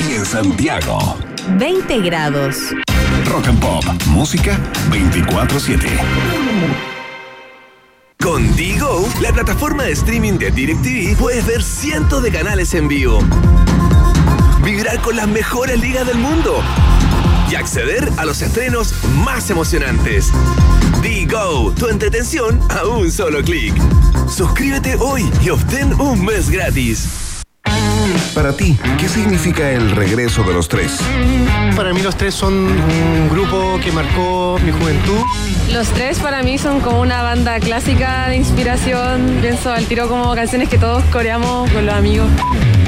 [0.07, 1.17] Y en Santiago.
[1.57, 2.55] 20 grados.
[3.25, 4.57] Rock and Pop, música
[4.89, 5.85] 24/7.
[8.23, 13.19] Con Digo, la plataforma de streaming de DirecTV, puedes ver cientos de canales en vivo.
[14.63, 16.63] Vibrar con las mejores ligas del mundo
[17.51, 18.93] y acceder a los estrenos
[19.25, 20.31] más emocionantes.
[21.01, 23.73] Digo, tu entretención a un solo clic.
[24.29, 27.43] Suscríbete hoy y obtén un mes gratis.
[28.33, 30.99] Para ti, ¿qué significa el regreso de los tres?
[31.75, 35.21] Para mí los tres son un grupo que marcó mi juventud.
[35.73, 39.39] Los tres para mí son como una banda clásica de inspiración.
[39.41, 42.29] Pienso al tiro como canciones que todos coreamos con los amigos.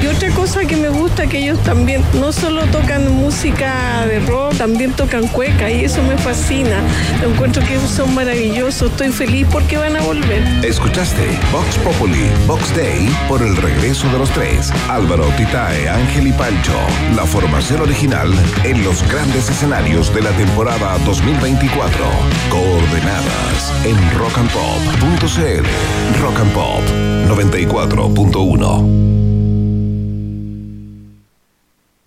[0.04, 4.54] Y otra cosa que me gusta que ellos también no solo tocan música de rock,
[4.58, 6.76] también tocan cueca y eso me fascina.
[7.24, 8.90] Encuentro que son maravillosos.
[8.90, 10.42] Estoy feliz porque van a volver.
[10.62, 14.70] Escuchaste Vox Populi, Vox Day por el regreso de los tres.
[14.90, 16.76] Álvaro, Titae, Ángel y Pancho.
[17.16, 18.30] La formación original
[18.64, 22.04] en los grandes escenarios de la temporada 2024.
[22.50, 25.64] Coordenadas en rockandpop.cl.
[26.20, 26.82] Rock and Pop
[27.26, 29.23] 94.1.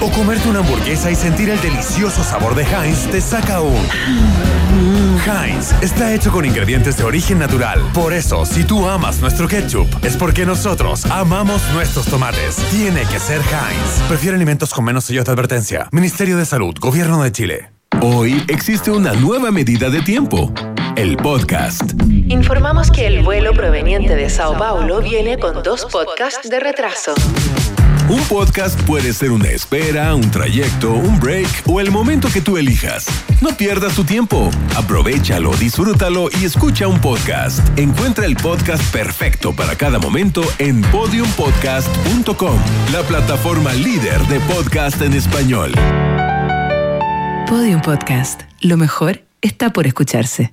[0.00, 3.84] O comerte una hamburguesa y sentir el delicioso sabor de Heinz te saca un.
[5.26, 7.80] Heinz está hecho con ingredientes de origen natural.
[7.92, 12.56] Por eso, si tú amas nuestro ketchup, es porque nosotros amamos nuestros tomates.
[12.70, 14.08] Tiene que ser Heinz.
[14.08, 15.88] Prefiere alimentos con menos sellos de advertencia.
[15.92, 17.70] Ministerio de Salud, Gobierno de Chile.
[18.00, 20.52] Hoy existe una nueva medida de tiempo.
[20.96, 21.92] El podcast.
[22.28, 27.14] Informamos que el vuelo proveniente de Sao Paulo viene con dos podcasts de retraso.
[28.10, 32.56] Un podcast puede ser una espera, un trayecto, un break o el momento que tú
[32.56, 33.06] elijas.
[33.40, 34.50] No pierdas tu tiempo.
[34.74, 37.60] Aprovechalo, disfrútalo y escucha un podcast.
[37.78, 42.58] Encuentra el podcast perfecto para cada momento en podiumpodcast.com,
[42.92, 45.70] la plataforma líder de podcast en español.
[47.48, 48.42] Podium Podcast.
[48.60, 50.52] Lo mejor está por escucharse.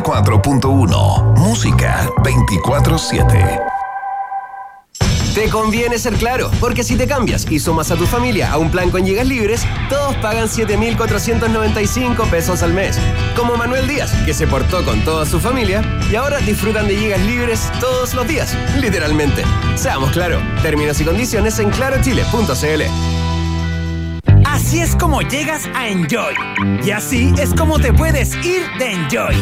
[0.01, 3.59] 94.1 Música 24/7
[5.35, 8.69] te conviene ser claro, porque si te cambias y sumas a tu familia a un
[8.69, 12.99] plan con gigas libres, todos pagan 7.495 pesos al mes.
[13.37, 17.21] Como Manuel Díaz, que se portó con toda su familia y ahora disfrutan de gigas
[17.21, 19.43] libres todos los días, literalmente.
[19.75, 23.20] Seamos claros, términos y condiciones en clarochile.cl.
[24.61, 26.35] Así es como llegas a Enjoy.
[26.85, 29.35] Y así es como te puedes ir de Enjoy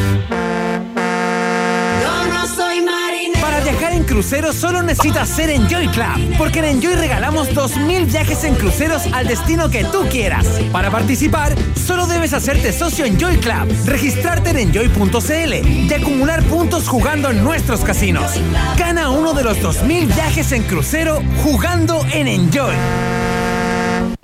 [3.38, 8.44] Para viajar en crucero solo necesitas ser Enjoy Club, porque en Enjoy regalamos 2.000 viajes
[8.44, 10.46] en cruceros al destino que tú quieras.
[10.72, 17.30] Para participar, solo debes hacerte socio Enjoy Club, registrarte en enjoy.cl y acumular puntos jugando
[17.30, 18.32] en nuestros casinos.
[18.78, 22.74] Gana uno de los 2.000 viajes en crucero jugando en Enjoy.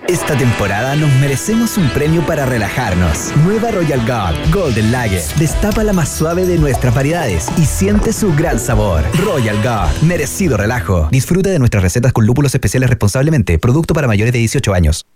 [0.09, 3.33] Esta temporada nos merecemos un premio para relajarnos.
[3.45, 5.21] Nueva Royal Guard Golden Lager.
[5.37, 9.03] Destapa la más suave de nuestras variedades y siente su gran sabor.
[9.25, 10.03] Royal Guard.
[10.03, 11.09] Merecido relajo.
[11.11, 13.59] Disfruta de nuestras recetas con lúpulos especiales responsablemente.
[13.59, 15.07] Producto para mayores de 18 años.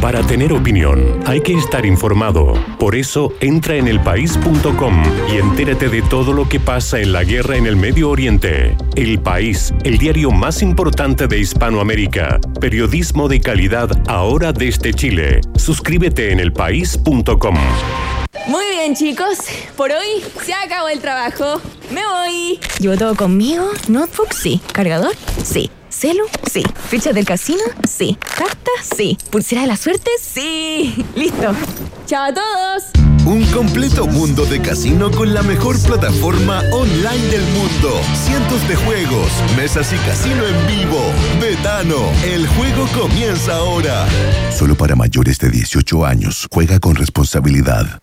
[0.00, 2.54] Para tener opinión, hay que estar informado.
[2.80, 7.56] Por eso, entra en elpaís.com y entérate de todo lo que pasa en la guerra
[7.56, 8.76] en el Medio Oriente.
[8.96, 12.40] El País, el diario más importante de Hispanoamérica.
[12.60, 15.40] Periodismo de calidad ahora desde Chile.
[15.56, 17.54] Suscríbete en elpaís.com.
[18.48, 19.38] Muy bien, chicos.
[19.76, 21.60] Por hoy se acabó el trabajo.
[21.90, 22.58] Me voy.
[22.80, 23.70] ¿Llevo todo conmigo?
[23.88, 24.32] ¿Notebook?
[24.32, 24.60] Sí.
[24.72, 25.14] ¿Cargador?
[25.44, 25.70] Sí.
[25.90, 26.24] ¿Celu?
[26.50, 26.64] Sí.
[26.88, 27.62] ¿Ficha del casino?
[27.86, 28.16] Sí.
[28.36, 28.70] ¿Carta?
[28.96, 29.18] Sí.
[29.30, 30.10] ¿Pulsera de la suerte?
[30.18, 31.04] Sí.
[31.14, 31.54] Listo.
[32.06, 33.01] Chao a todos.
[33.24, 38.00] Un completo mundo de casino con la mejor plataforma online del mundo.
[38.14, 41.00] Cientos de juegos, mesas y casino en vivo.
[41.40, 44.06] Betano, el juego comienza ahora.
[44.50, 46.48] Solo para mayores de 18 años.
[46.50, 48.02] Juega con responsabilidad.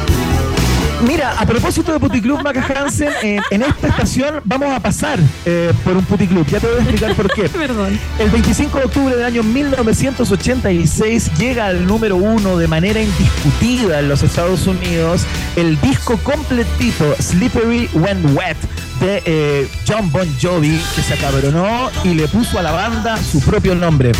[1.07, 5.73] Mira, a propósito de Puticlub Maca Hansen, eh, en esta estación vamos a pasar eh,
[5.83, 6.45] por un Puticlub.
[6.47, 7.49] Ya te voy a explicar por qué.
[7.49, 7.99] Perdón.
[8.19, 14.09] El 25 de octubre del año 1986 llega al número uno de manera indiscutida en
[14.09, 15.25] los Estados Unidos
[15.55, 18.57] el disco completito Slippery When Wet
[18.99, 23.39] de eh, John Bon Jovi que se acabronó y le puso a la banda su
[23.41, 24.11] propio nombre.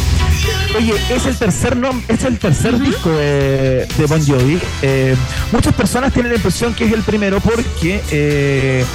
[0.78, 4.60] Oye, es el tercer nom es el tercer disco de, de Bon Jovi.
[4.82, 5.16] Eh,
[5.52, 8.86] muchas personas tienen la impresión que es el primero porque eh,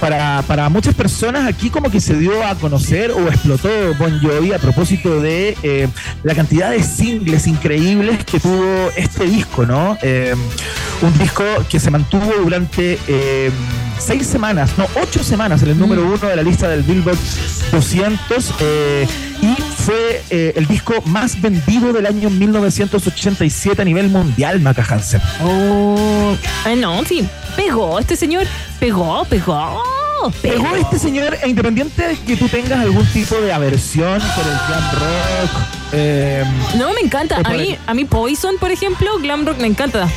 [0.00, 4.52] para, para muchas personas aquí como que se dio a conocer o explotó Bon Jovi
[4.52, 5.88] a propósito de eh,
[6.22, 9.98] la cantidad de singles increíbles que tuvo este disco, ¿no?
[10.02, 10.34] Eh,
[11.02, 13.50] un disco que se mantuvo durante eh,
[13.98, 17.18] seis semanas, no, ocho semanas en el número uno de la lista del Billboard
[17.72, 19.29] 200 eh, y
[19.80, 25.20] fue eh, el disco más vendido del año 1987 a nivel mundial, Maca Hansen.
[25.42, 27.26] Oh, eh, no, sí,
[27.56, 28.46] pegó este señor,
[28.78, 29.82] pegó, pegó.
[30.42, 34.58] Pegó este señor, e independiente de que tú tengas algún tipo de aversión por el
[34.68, 35.79] glam rock.
[35.92, 36.44] Eh,
[36.76, 37.40] No, me encanta.
[37.44, 40.08] A mí, a mí Poison, por ejemplo, glam rock me encanta.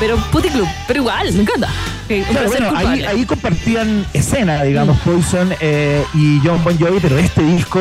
[0.00, 1.68] Pero Putty Club, pero igual, me encanta.
[2.10, 7.16] Un Claro, bueno, ahí, ahí compartían escena, digamos, Poison eh, y John Bon Jovi, pero
[7.16, 7.80] este disco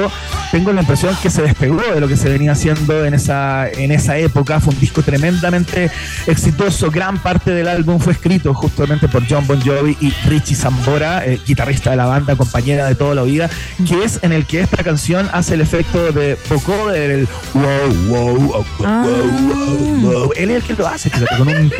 [0.49, 3.91] tengo la impresión que se despegó de lo que se venía haciendo en esa, en
[3.91, 4.59] esa época.
[4.59, 5.91] Fue un disco tremendamente
[6.27, 6.89] exitoso.
[6.89, 11.39] Gran parte del álbum fue escrito justamente por John Bon Jovi y Richie Zambora, eh,
[11.45, 13.49] guitarrista de la banda, compañera de toda la vida,
[13.85, 17.63] que es en el que esta canción hace el efecto de vocoder, el wow,
[18.07, 20.31] wow, wow, wow, wow, wow.
[20.35, 21.71] Él es el que lo hace, fíjate, con un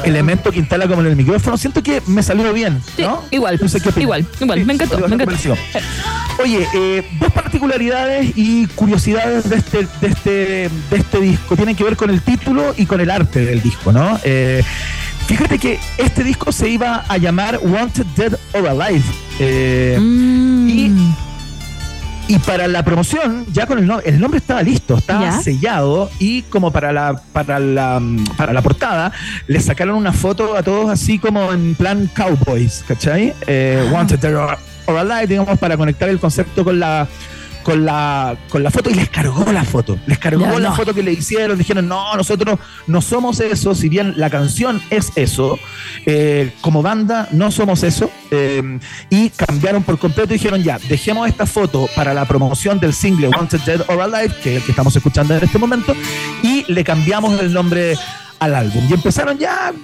[0.04, 1.56] elemento que instala como en el micrófono.
[1.56, 3.24] Siento que me salió bien, ¿no?
[3.30, 4.02] igual, No sé qué opinas.
[4.02, 5.54] igual, igual, me encantó, me ¿qué te encantó.
[6.42, 10.30] Oye, eh, dos particularidades y curiosidades de este, de, este,
[10.90, 13.92] de este disco tienen que ver con el título y con el arte del disco,
[13.92, 14.18] ¿no?
[14.22, 14.62] Eh,
[15.26, 19.02] fíjate que este disco se iba a llamar Wanted Dead or Alive.
[19.40, 20.92] eh, y,
[22.28, 25.40] y para la promoción, ya con el nombre, el nombre estaba listo, estaba Ya.
[25.40, 28.00] sellado y como para la, para la
[28.36, 29.10] para la portada,
[29.46, 33.34] le sacaron una foto a todos así como en plan cowboys, ¿cachai?
[33.46, 37.08] Eh, Wanted Dead or, or Alive, digamos, para conectar el concepto con la
[37.68, 39.98] con la, con la foto y les cargó la foto.
[40.06, 40.74] Les cargó la no.
[40.74, 41.58] foto que le hicieron.
[41.58, 43.74] Dijeron, no, nosotros no somos eso.
[43.74, 45.58] Si bien la canción es eso,
[46.06, 48.10] eh, como banda no somos eso.
[48.30, 48.78] eh,
[49.10, 53.28] y cambiaron por completo y dijeron, ya, dejemos esta foto para la promoción del single
[53.28, 55.94] Wanted Dead or Alive, que es el que estamos escuchando en este momento,
[56.42, 57.98] y le cambiamos el nombre
[58.38, 58.82] al álbum.
[58.88, 59.74] Y empezaron ya.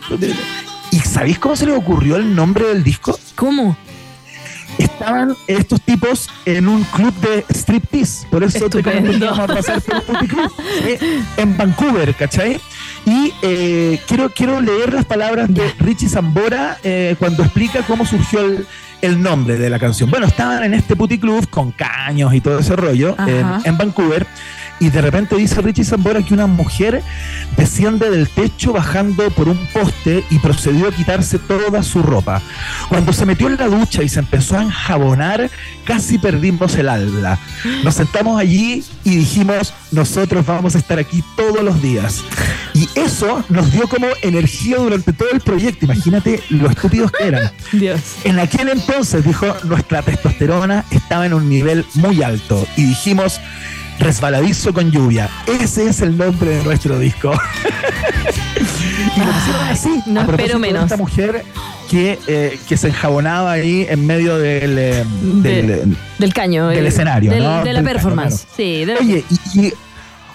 [0.91, 3.19] ¿Y sabéis cómo se les ocurrió el nombre del disco?
[3.35, 3.77] ¿Cómo?
[4.79, 8.27] Estaban estos tipos en un club de striptease.
[8.29, 10.53] Por eso te a pasar por un puticlub,
[10.85, 12.61] eh, en Vancouver, ¿cachai?
[13.07, 18.41] Y eh, quiero, quiero leer las palabras de Richie Zambora eh, cuando explica cómo surgió
[18.41, 18.67] el,
[19.03, 20.11] el nombre de la canción.
[20.11, 24.27] Bueno, estaban en este puticlub con caños y todo ese rollo en, en Vancouver.
[24.81, 27.03] Y de repente dice Richie Zambora que una mujer
[27.57, 32.43] desciende del techo bajando por un poste y procedió a quitarse toda su ropa.
[32.89, 35.51] Cuando se metió en la ducha y se empezó a enjabonar,
[35.85, 37.39] casi perdimos el alma.
[37.83, 42.23] Nos sentamos allí y dijimos, nosotros vamos a estar aquí todos los días.
[42.75, 45.85] Y eso nos dio como energía durante todo el proyecto.
[45.85, 47.51] Imagínate lo estúpidos que eran.
[47.73, 48.01] Dios.
[48.25, 53.41] En aquel entonces, dijo, nuestra testosterona estaba en un nivel muy alto y dijimos,
[53.99, 55.29] resbaladizo con lluvia.
[55.47, 57.33] Ese es el nombre de nuestro disco.
[59.17, 60.03] y lo pusieron así.
[60.07, 60.85] no a espero menos.
[60.85, 61.45] Esta mujer
[61.91, 65.05] que, eh, que se enjabonaba ahí en medio del, eh,
[65.43, 65.87] De-
[66.19, 66.69] del, caño.
[66.69, 67.31] del el- escenario.
[67.31, 67.63] del- ¿no?
[67.65, 68.47] De la Del performance.
[68.57, 69.25] Sí, de la- Oye,
[69.55, 69.73] y, y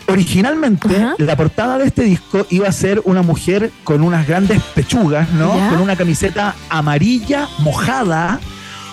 [0.07, 0.87] originalmente
[1.17, 5.55] la portada de este disco iba a ser una mujer con unas grandes pechugas, ¿no?
[5.55, 5.69] Ya.
[5.69, 8.39] Con una camiseta amarilla mojada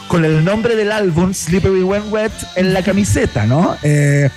[0.08, 3.76] con el nombre del álbum Slippery When Wet en la camiseta, ¿no?
[3.82, 4.28] Eh,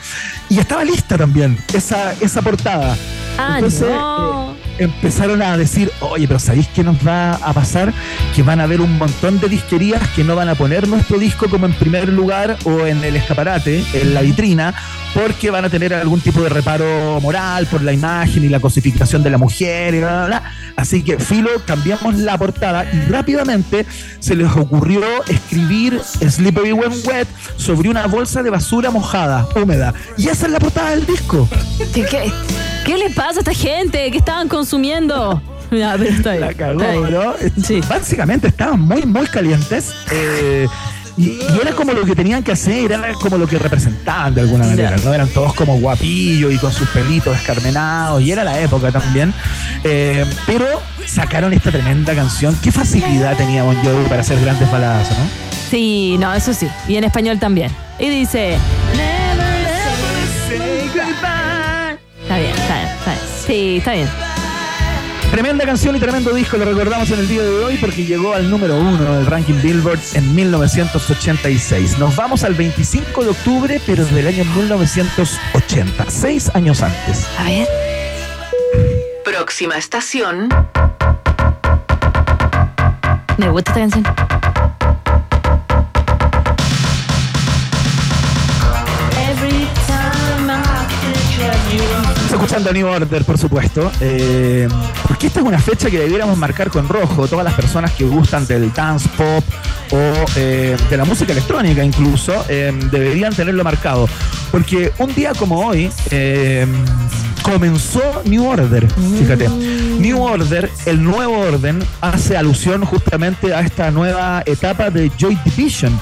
[0.49, 2.97] y estaba lista también esa, esa portada.
[3.37, 4.51] Ah, Entonces, no.
[4.53, 7.93] eh, empezaron a decir, oye, pero ¿sabéis qué nos va a pasar?
[8.35, 11.49] Que van a haber un montón de disquerías que no van a poner nuestro disco
[11.49, 14.73] como en primer lugar o en el escaparate, en la vitrina,
[15.13, 19.23] porque van a tener algún tipo de reparo moral por la imagen y la cosificación
[19.23, 20.43] de la mujer y bla, bla, bla.
[20.75, 23.85] Así que, Filo, cambiamos la portada y rápidamente
[24.19, 29.93] se les ocurrió escribir Slippery When Wet sobre una bolsa de basura mojada, húmeda.
[30.17, 31.49] Y esa es la portada del disco.
[31.93, 32.31] ¿Qué, qué,
[32.85, 34.09] qué le pasa a esta gente?
[34.11, 35.41] ¿Qué estaban consumiendo?
[35.71, 36.41] Ya, pero está bien.
[36.41, 36.81] La cagó,
[37.39, 37.73] está.
[37.73, 37.87] ¿no?
[37.87, 39.91] Básicamente estaban muy, muy calientes.
[40.11, 40.67] eh,
[41.19, 44.41] y, y era como lo que tenían que hacer, era como lo que representaban de
[44.41, 45.13] alguna manera, ¿no?
[45.13, 49.33] Eran todos como guapillos y con sus pelitos escarmenados, y era la época también.
[49.83, 50.65] Eh, pero
[51.05, 52.57] sacaron esta tremenda canción.
[52.63, 55.49] Qué facilidad tenía Bon Jovi para hacer grandes baladas, ¿no?
[55.69, 56.67] Sí, no, eso sí.
[56.87, 57.69] Y en español también.
[57.99, 58.57] Y dice.
[62.21, 63.23] Está bien, está bien, está bien.
[63.45, 64.28] Sí, está bien.
[65.31, 68.49] Tremenda canción y tremendo disco, lo recordamos en el día de hoy porque llegó al
[68.49, 71.99] número uno del ranking Billboard en 1986.
[71.99, 77.27] Nos vamos al 25 de octubre, pero del año 1980, seis años antes.
[77.37, 77.67] A ver.
[79.23, 80.49] Próxima estación.
[83.37, 84.38] Me gusta esta canción.
[92.39, 94.65] Escuchando New Order, por supuesto, eh,
[95.05, 97.27] porque esta es una fecha que debiéramos marcar con rojo.
[97.27, 99.43] Todas las personas que gustan del dance pop
[99.91, 104.07] o eh, de la música electrónica incluso, eh, deberían tenerlo marcado.
[104.51, 106.65] Porque un día como hoy eh,
[107.41, 108.87] comenzó New Order,
[109.19, 109.49] fíjate.
[109.49, 115.99] New Order, el nuevo orden, hace alusión justamente a esta nueva etapa de Joy Division,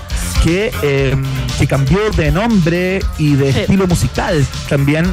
[0.48, 1.14] que, eh,
[1.60, 3.60] que cambió de nombre y de Sí.
[3.60, 5.06] estilo musical también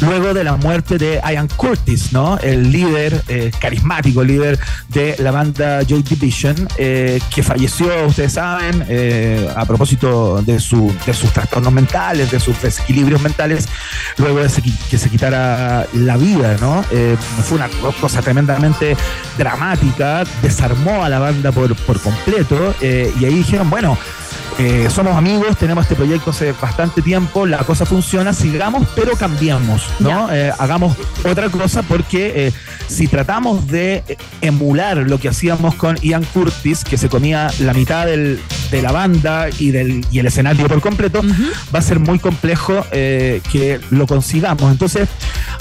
[0.00, 2.38] luego de la muerte de Ian Curtis, ¿no?
[2.38, 8.84] El líder, eh, carismático líder de la banda Joy Division, eh, que falleció, ustedes saben,
[8.88, 13.68] eh, a propósito de, su, de sus trastornos mentales, de sus desequilibrios mentales,
[14.16, 16.84] luego de se- que se quitara la vida, ¿no?
[16.90, 17.68] Eh, fue una
[18.00, 18.96] cosa tremendamente
[19.38, 23.96] dramática, desarmó a la banda por, por completo, eh, y ahí dijeron, bueno,
[24.62, 29.82] eh, somos amigos, tenemos este proyecto hace bastante tiempo, la cosa funciona, sigamos, pero cambiamos,
[30.00, 30.30] ¿no?
[30.30, 32.52] Eh, hagamos otra cosa porque eh,
[32.86, 34.04] si tratamos de
[34.42, 38.38] emular lo que hacíamos con Ian Curtis, que se comía la mitad del-
[38.70, 41.22] de la banda y, del, y el escenario por completo,
[41.74, 44.70] va a ser muy complejo que lo consigamos.
[44.70, 45.08] Entonces,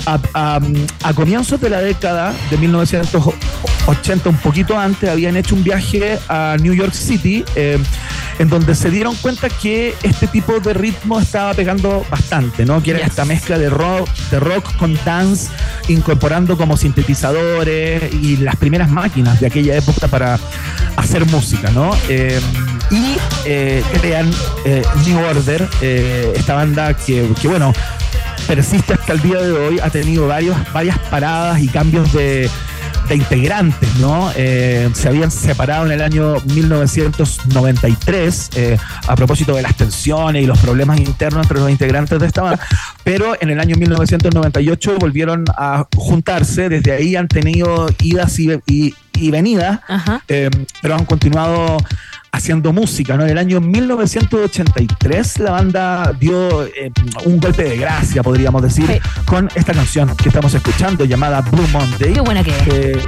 [0.06, 0.60] a, a-
[1.04, 6.56] a comienzos de la década de 1980, un poquito antes, habían hecho un viaje a
[6.62, 12.06] New York City, en donde se dieron cuenta que este tipo de ritmo estaba pegando
[12.10, 12.82] bastante, ¿no?
[12.82, 15.50] Que era esta mezcla de rock, de rock con dance,
[15.88, 20.40] incorporando como sintetizadores y las primeras máquinas de aquella época para
[20.96, 21.92] hacer música, ¿no?
[22.08, 22.40] Eh,
[22.92, 24.32] y eh, crean
[24.66, 27.74] eh, New Order, eh, esta banda que, que, bueno,
[28.48, 32.50] persiste hasta el día de hoy, ha tenido varios, varias paradas y cambios de,
[33.16, 34.32] integrantes, ¿no?
[34.36, 40.46] Eh, se habían separado en el año 1993 eh, a propósito de las tensiones y
[40.46, 42.60] los problemas internos entre los integrantes de esta banda,
[43.04, 48.94] pero en el año 1998 volvieron a juntarse, desde ahí han tenido idas y, y,
[49.16, 49.80] y venidas,
[50.28, 50.50] eh,
[50.82, 51.78] pero han continuado
[52.32, 53.24] haciendo música, ¿no?
[53.24, 56.92] En el año 1983 la banda dio eh,
[57.26, 59.00] un golpe de gracia, podríamos decir, sí.
[59.26, 62.14] con esta canción que estamos escuchando llamada Blue Monday.
[62.14, 63.06] Qué buena que es.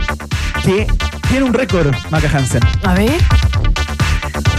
[0.63, 0.88] Que
[1.30, 2.61] tiene un récord, Maca Hansen.
[2.84, 3.19] A ver.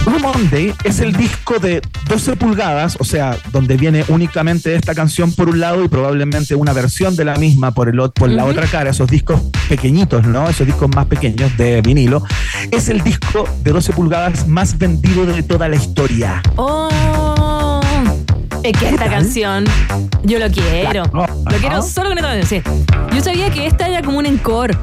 [0.05, 5.31] Blue Monday es el disco de 12 pulgadas, o sea, donde viene únicamente esta canción
[5.31, 8.47] por un lado y probablemente una versión de la misma por, el, por la uh
[8.47, 8.51] -huh.
[8.51, 10.49] otra cara, esos discos pequeñitos, ¿no?
[10.49, 12.23] Esos discos más pequeños de vinilo.
[12.71, 16.41] Es el disco de 12 pulgadas más vendido de toda la historia.
[16.57, 17.79] Oh.
[18.63, 19.65] Es que esta canción,
[20.23, 21.03] yo lo quiero.
[21.13, 22.63] Lo quiero solo con esta canción.
[22.63, 23.15] Sí.
[23.15, 24.75] Yo sabía que esta era como un encore.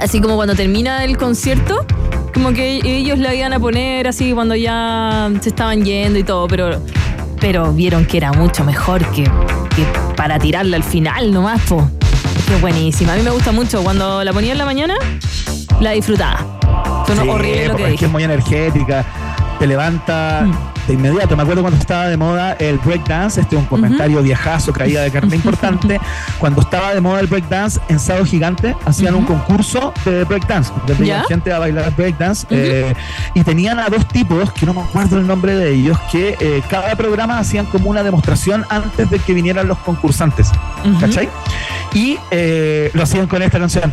[0.00, 1.86] Así como cuando termina el concierto,
[2.34, 6.48] como que ellos la iban a poner así cuando ya se estaban yendo y todo,
[6.48, 6.82] pero,
[7.40, 11.88] pero vieron que era mucho mejor que, que para tirarla al final nomás, po.
[12.52, 13.14] Es buenísima.
[13.14, 13.82] A mí me gusta mucho.
[13.82, 14.96] Cuando la ponía en la mañana,
[15.80, 16.60] la disfrutaba.
[17.06, 18.00] Son sí, horrible lo que es dije.
[18.00, 19.04] Que es muy energética.
[19.58, 20.73] Te levanta mm.
[20.86, 21.36] De inmediato.
[21.36, 24.24] Me acuerdo cuando estaba de moda el breakdance, este es un comentario uh -huh.
[24.24, 26.00] viejazo, caída de carne importante.
[26.38, 29.20] cuando estaba de moda el breakdance, en Sábado Gigante hacían uh -huh.
[29.20, 30.72] un concurso de breakdance.
[30.86, 32.46] Donde gente a bailar breakdance.
[32.50, 32.60] Uh -huh.
[32.60, 32.96] eh,
[33.34, 36.62] y tenían a dos tipos, que no me acuerdo el nombre de ellos, que eh,
[36.68, 40.50] cada programa hacían como una demostración antes de que vinieran los concursantes.
[41.00, 41.28] ¿Cachai?
[41.94, 43.92] Y eh, lo hacían con esta canción.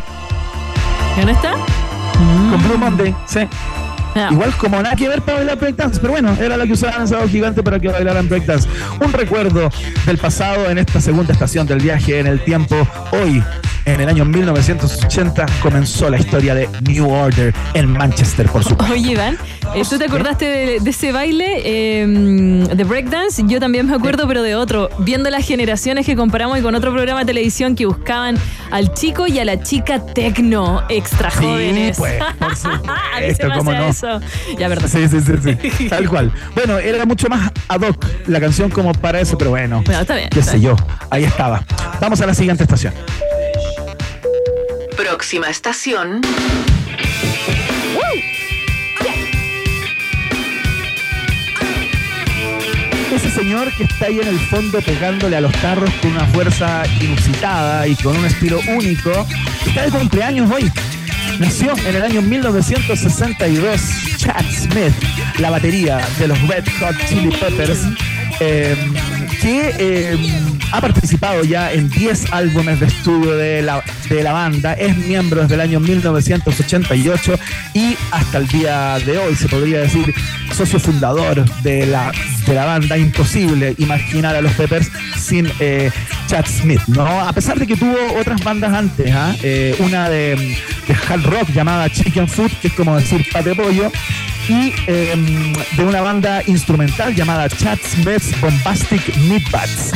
[1.14, 1.52] ¿Con esta?
[2.50, 3.40] Con Blue Monday, sí.
[4.14, 4.32] No.
[4.32, 7.28] Igual como nada que ver para bailar breakdance, pero bueno, era lo que usaban Sábado
[7.28, 8.68] Gigante para que bailaran breakdance.
[9.04, 9.70] Un recuerdo
[10.06, 12.76] del pasado en esta segunda estación del viaje en el tiempo.
[13.12, 13.42] Hoy,
[13.84, 18.92] en el año 1980, comenzó la historia de New Order en Manchester, por supuesto.
[18.94, 19.38] Oye, Iván,
[19.74, 23.42] eh, ¿tú te acordaste de, de ese baile eh, de breakdance?
[23.46, 24.90] Yo también me acuerdo, pero de otro.
[24.98, 28.36] Viendo las generaciones que comparamos y con otro programa de televisión que buscaban
[28.70, 31.96] al chico y a la chica tecno extra jóvenes.
[31.96, 33.88] Sí, pues, por supuesto, ¿cómo no?
[33.88, 34.01] Eso.
[34.58, 34.88] Ya, verdad.
[34.88, 35.88] Sí, sí, sí, sí.
[35.88, 36.32] Tal cual.
[36.54, 39.82] Bueno, era mucho más ad hoc la canción como para eso, pero bueno.
[39.84, 40.28] Bueno, está bien.
[40.30, 40.76] Qué está sé bien.
[40.76, 40.86] yo.
[41.10, 41.62] Ahí estaba.
[42.00, 42.92] Vamos a la siguiente estación.
[44.96, 46.20] Próxima estación.
[53.14, 56.82] Ese señor que está ahí en el fondo pegándole a los tarros con una fuerza
[56.98, 59.10] inusitada y con un estilo único,
[59.66, 60.72] está de cumpleaños hoy.
[61.38, 63.80] Nació en el año 1962
[64.16, 64.92] Chad Smith,
[65.38, 67.80] la batería de los Red Hot Chili Peppers,
[68.40, 68.76] eh,
[69.42, 70.16] que eh,
[70.70, 75.42] ha participado ya en 10 álbumes de estudio de la, de la banda, es miembro
[75.42, 77.38] desde el año 1988
[77.74, 80.14] y hasta el día de hoy, se podría decir,
[80.54, 82.12] socio fundador de la,
[82.46, 82.96] de la banda.
[82.96, 84.88] Imposible imaginar a los Peppers
[85.18, 85.90] sin eh,
[86.28, 87.04] Chad Smith, ¿no?
[87.04, 89.38] A pesar de que tuvo otras bandas antes, ¿eh?
[89.42, 93.90] eh una de, de hard rock llamada Chicken Food, que es como decir pate pollo,
[94.48, 99.92] y eh, de una banda instrumental llamada Chad Smith's Bombastic Meatbats.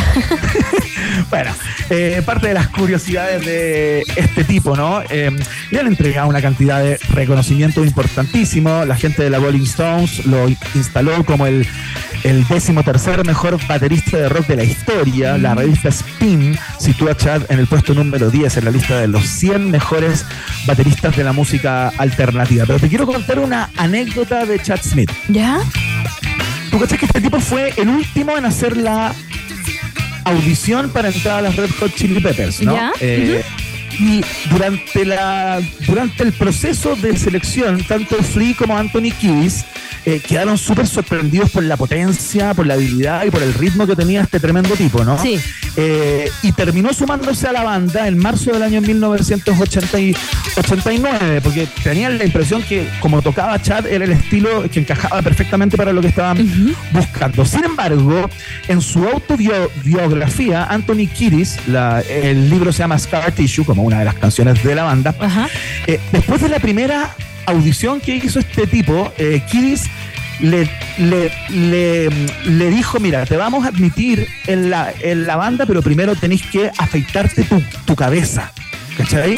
[1.30, 1.52] bueno,
[1.90, 5.02] eh, parte de las curiosidades de este tipo, ¿no?
[5.10, 5.30] Eh,
[5.70, 8.84] le han entregado una cantidad de reconocimiento importantísimo.
[8.84, 11.66] La gente de la Rolling Stones lo instaló como el,
[12.22, 15.38] el décimo tercer mejor baterista de rock de la historia.
[15.38, 19.08] La revista Spin sitúa a Chad en el puesto número 10 en la lista de
[19.08, 20.24] los 100 mejores
[20.66, 22.64] bateristas de la música alternativa.
[22.66, 25.10] Pero te quiero contar una anécdota de Chad Smith.
[25.28, 25.60] ¿Ya?
[26.70, 29.14] ¿Tú cachas que este tipo fue el último en hacer la
[30.24, 32.74] audición para entrar a las Red Hot Chili Peppers, ¿no?
[32.74, 32.92] ¿Ya?
[33.00, 33.66] Eh, uh -huh.
[33.98, 39.64] Y durante, la, durante el proceso de selección, tanto Flea como Anthony Kiedis
[40.06, 43.96] eh, quedaron súper sorprendidos por la potencia, por la habilidad y por el ritmo que
[43.96, 45.20] tenía este tremendo tipo, ¿no?
[45.20, 45.40] Sí.
[45.76, 52.24] Eh, y terminó sumándose a la banda en marzo del año 1989, porque tenían la
[52.24, 56.40] impresión que como tocaba Chad era el estilo que encajaba perfectamente para lo que estaban
[56.40, 56.72] uh -huh.
[56.92, 57.44] buscando.
[57.44, 58.30] Sin embargo,
[58.68, 64.04] en su autobiografía, Anthony Kiedis, la, el libro se llama Scar Tissue, como una de
[64.04, 65.48] las canciones de la banda, uh -huh.
[65.88, 67.12] eh, después de la primera
[67.46, 69.84] audición que hizo este tipo, eh, Kiddis
[70.40, 70.68] le,
[70.98, 72.10] le, le,
[72.44, 76.42] le, dijo, mira, te vamos a admitir en la, en la banda, pero primero tenés
[76.42, 78.52] que afeitarte tu, tu cabeza.
[78.96, 79.36] ¿Cachai?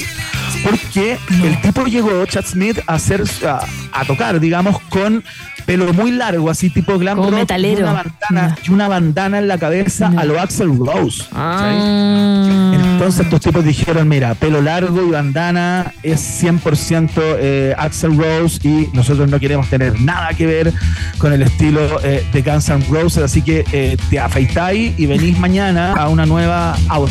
[0.64, 3.60] Porque el tipo llegó, Chad Smith, a hacer a,
[3.92, 5.22] a tocar, digamos, con
[5.66, 7.80] pelo muy largo, así tipo glam Como rock, metalero.
[7.80, 11.24] Y una bandana, y una bandana en la cabeza a lo Axel Rose.
[11.32, 12.72] Ah.
[12.74, 18.88] Entonces estos tipos dijeron, mira, pelo largo y bandana es 100% eh, Axel Rose y
[18.94, 20.72] nosotros no queremos tener nada que ver
[21.18, 25.38] con el estilo eh, de Guns N' Roses, así que eh, te afeitáis y venís
[25.38, 27.08] mañana a una nueva au-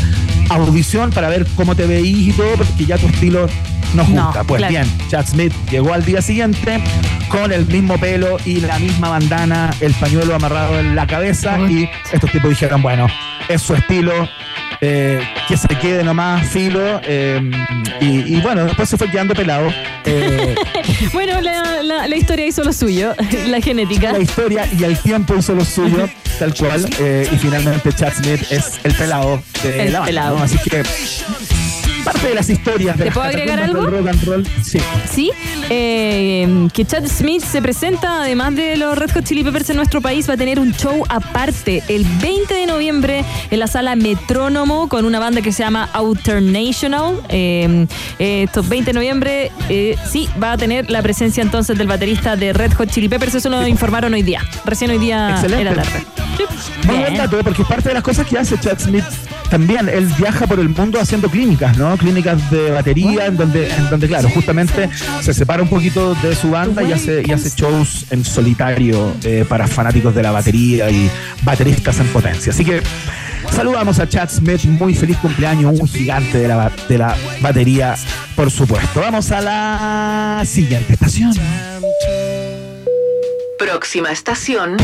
[0.49, 3.47] audición para ver cómo te veís y todo, porque ya tu estilo
[3.93, 4.43] nos No, gusta.
[4.43, 4.71] pues claro.
[4.71, 6.81] bien, Chad Smith llegó al día siguiente
[7.29, 11.89] con el mismo pelo y la misma bandana, el pañuelo amarrado en la cabeza y
[12.11, 13.07] estos tipos dijeron, bueno,
[13.49, 14.27] es su estilo,
[14.81, 17.41] eh, que se quede nomás filo eh,
[18.01, 19.71] y, y bueno, después se fue quedando pelado.
[20.09, 20.55] Eh,
[21.11, 23.13] Bueno, la, la- la historia hizo lo suyo,
[23.47, 24.13] la genética.
[24.13, 26.07] la historia y el tiempo hizo lo suyo,
[26.39, 30.37] tal cual, eh, y finalmente Chad Smith es el pelado de El la banda, pelado.
[30.37, 30.43] ¿no?
[30.45, 30.81] Así que
[32.07, 33.81] parte de las historias de ¿Te las puedo agregar algo?
[33.81, 34.79] del rock and roll, sí.
[35.11, 35.31] Sí,
[35.69, 39.99] eh, que Chad Smith se presenta, además de los Red Hot Chili Peppers en nuestro
[40.01, 44.87] país, va a tener un show aparte el 20 de noviembre en la sala Metrónomo
[44.87, 47.21] con una banda que se llama Alternational.
[47.27, 47.85] Eh,
[48.19, 52.37] eh, estos 20 de noviembre, eh, sí, va a tener la presencia entonces del baterista
[52.37, 53.35] de Red Hot Chili Peppers.
[53.35, 55.69] Eso lo informaron hoy día, recién hoy día Excelente.
[55.69, 56.05] en la tarde.
[56.85, 59.03] Muy buen dato, porque parte de las cosas que hace Chad Smith
[59.49, 61.97] también, él viaja por el mundo haciendo clínicas, ¿no?
[61.97, 64.89] Clínicas de batería, en donde, en donde claro, justamente
[65.21, 69.45] se separa un poquito de su banda y hace, y hace shows en solitario eh,
[69.47, 71.09] para fanáticos de la batería y
[71.43, 72.51] bateristas en potencia.
[72.51, 72.81] Así que
[73.51, 77.95] saludamos a Chad Smith, muy feliz cumpleaños, un gigante de la, de la batería,
[78.35, 78.99] por supuesto.
[78.99, 81.33] Vamos a la siguiente estación.
[83.57, 84.77] Próxima estación.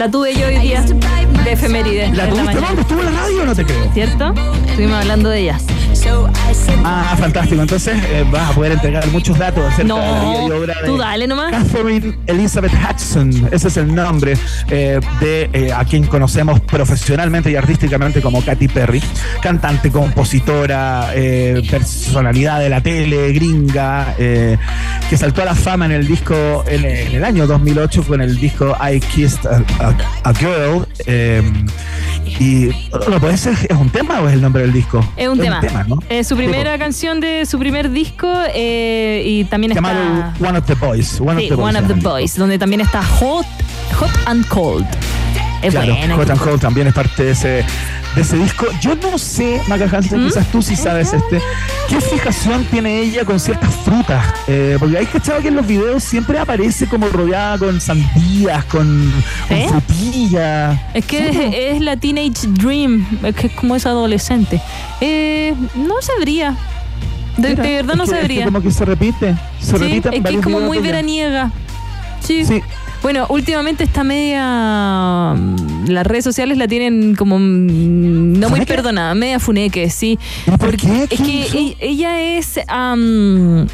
[0.00, 0.82] La tuve yo hoy día
[1.44, 2.10] de efeméride.
[2.14, 2.58] ¿La en tuviste?
[2.80, 3.92] ¿Estuvo en la radio o no te creo?
[3.92, 4.32] ¿Cierto?
[4.66, 5.58] Estuvimos hablando de ella.
[6.84, 7.60] Ah, fantástico.
[7.60, 10.74] Entonces eh, vas a poder entregar muchos datos acerca de la vida y No, obra
[10.80, 11.50] de tú dale nomás.
[11.52, 13.48] Catherine Elizabeth Hudson.
[13.52, 14.34] Ese es el nombre
[14.68, 19.02] eh, de eh, a quien conocemos profesionalmente y artísticamente como Katy Perry.
[19.42, 21.10] Cantante, compositora,
[21.70, 27.14] personalidad de la tele, gringa, que saltó a la fama en el disco en, en
[27.14, 30.86] el año 2008 con el disco I Kissed a, a- a Girl.
[32.38, 32.70] y
[33.08, 33.46] no ¿es
[33.78, 35.04] un tema o es el nombre del disco?
[35.16, 35.60] Es un tema.
[35.90, 35.98] ¿No?
[36.08, 39.82] Es su primera canción de su primer disco eh, y también está.
[39.82, 41.20] llamado One of the Boys.
[41.20, 41.68] One Sí, of the Boys.
[41.68, 41.94] One of the.
[41.94, 43.46] Boys, donde también está Hot,
[43.98, 44.86] Hot and Cold.
[45.62, 46.16] Es claro, buena.
[46.16, 47.64] Hot and Cold también es parte de ese,
[48.14, 48.66] de ese disco.
[48.80, 50.26] Yo no sé, Maca Hansen, ¿Mm?
[50.28, 51.40] quizás tú sí sabes este,
[51.88, 54.24] ¿qué fijación tiene ella con ciertas frutas?
[54.48, 59.12] Eh, porque hay cachado que en los videos siempre aparece como rodeada con sandías, con,
[59.48, 59.68] con ¿Eh?
[59.68, 60.78] frutillas.
[60.94, 64.60] Es que es, es la Teenage Dream, es que es como es adolescente.
[65.00, 66.56] Eh, no sabría.
[67.36, 68.44] De, Mira, de verdad es no que- es que sabría.
[68.44, 69.34] como que se repite.
[69.60, 71.50] Se Sí, repite es que es como muy veraniega.
[72.26, 72.44] Sí.
[73.02, 75.34] Bueno, últimamente está media.
[75.36, 77.38] mm, Las redes sociales la tienen como.
[77.38, 78.66] mm, No muy ¿Funeque?
[78.74, 80.18] perdonada, media funeque, sí.
[80.58, 81.06] ¿Por qué?
[81.10, 82.60] Es que e- ella es.
[82.68, 83.66] am,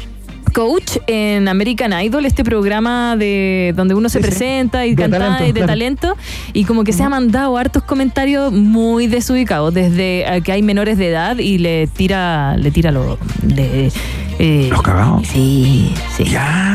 [0.53, 4.29] Coach en American Idol, este programa de donde uno se Sí, sí.
[4.29, 5.67] presenta y De canta talento, y de claro.
[5.67, 6.17] talento
[6.53, 10.97] y como que se ha mandado hartos comentarios muy desubicados desde eh, que hay menores
[10.97, 13.91] de edad y le tira le tira lo de
[14.39, 15.27] eh, Los cagados.
[15.27, 16.25] Sí, sí.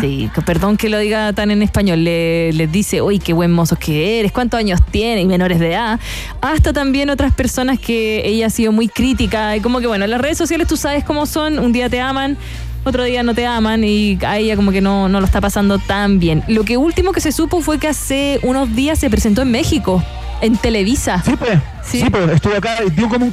[0.00, 0.30] sí.
[0.34, 2.02] que- Perdón que lo diga tan en español.
[2.04, 5.70] Le, les dice, uy, qué buen mozo que eres, cuántos años tienes, y menores de
[5.72, 6.00] edad.
[6.40, 9.56] Hasta también otras personas que ella ha sido muy crítica.
[9.56, 11.58] Y como que, bueno, las redes sociales tú sabes cómo son.
[11.58, 12.36] Un día te aman,
[12.84, 15.78] otro día no te aman y a ella como que no, no lo está pasando
[15.78, 16.42] tan bien.
[16.48, 20.02] Lo que último que se supo fue que hace unos días se presentó en México,
[20.42, 21.22] en Televisa.
[21.24, 21.58] Sí, pues.
[21.84, 23.32] Sí, pues estuvo acá, dio como un,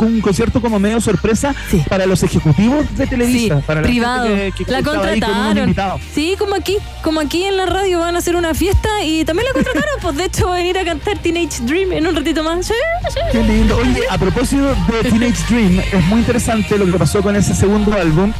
[0.00, 1.54] un concierto como medio sorpresa
[1.88, 4.26] para los ejecutivos de Televisa, para la privado.
[4.26, 5.74] gente que- que la con contrataron.
[6.14, 9.46] Sí, como aquí, como aquí en la radio van a hacer una fiesta y también
[9.48, 9.94] la contrataron.
[10.02, 12.66] pues de hecho va a venir a cantar Teenage Dream en un ratito más.
[12.66, 12.74] Sí,
[13.08, 13.20] sí.
[13.32, 13.78] Qué lindo.
[13.78, 17.94] Oye, a propósito de Teenage Dream, es muy interesante lo que pasó con ese segundo
[17.94, 18.30] álbum,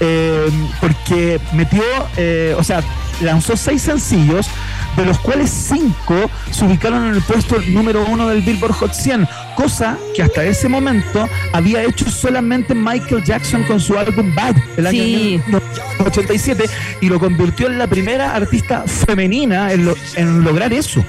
[0.00, 0.50] eh,
[0.80, 1.82] porque metió,
[2.18, 2.82] eh, o sea,
[3.22, 4.46] lanzó seis sencillos,
[4.98, 9.26] de los cuales cinco se ubicaron en el puesto número uno del Billboard Hot 100,
[9.56, 14.86] cosa que hasta ese momento había hecho solamente Michael Jackson con su álbum Bad, el
[14.86, 15.40] año Sí.
[16.04, 16.64] 87,
[17.00, 21.04] y lo convirtió en la primera artista femenina en, lo- en lograr eso.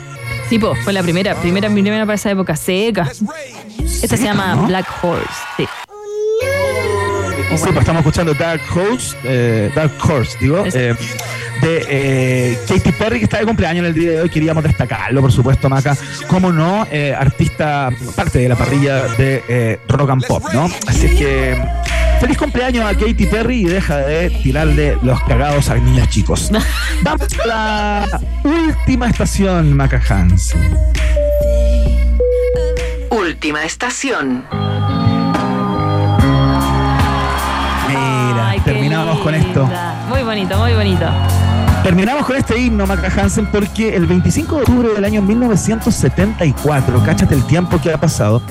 [0.49, 3.09] Sí, po, fue la primera, primera, primera para esa época seca.
[4.01, 4.65] Esta se llama ¿no?
[4.67, 5.27] Black Horse.
[5.57, 5.65] Sí.
[7.55, 10.95] Sí, pues estamos escuchando Dark Horse, eh, Dark Horse, digo, eh,
[11.61, 14.29] de eh, Katy Perry, que está de cumpleaños en el día de hoy.
[14.29, 15.95] Queríamos destacarlo, por supuesto, Maca.
[16.27, 20.69] Como no, eh, artista, parte de la parrilla de eh, rock and pop, ¿no?
[20.87, 21.61] Así es que
[22.19, 26.51] feliz cumpleaños a Katy Perry y deja de tirarle los cagados a niños chicos.
[27.03, 30.77] Vamos a la última estación, Maca Hansen.
[33.09, 34.43] Última estación.
[37.87, 39.69] Mira, Ay, terminamos con esto.
[40.09, 41.09] Muy bonito, muy bonito.
[41.83, 47.33] Terminamos con este himno, Maca Hansen, porque el 25 de octubre del año 1974, cáchate
[47.33, 48.41] el tiempo que ha pasado,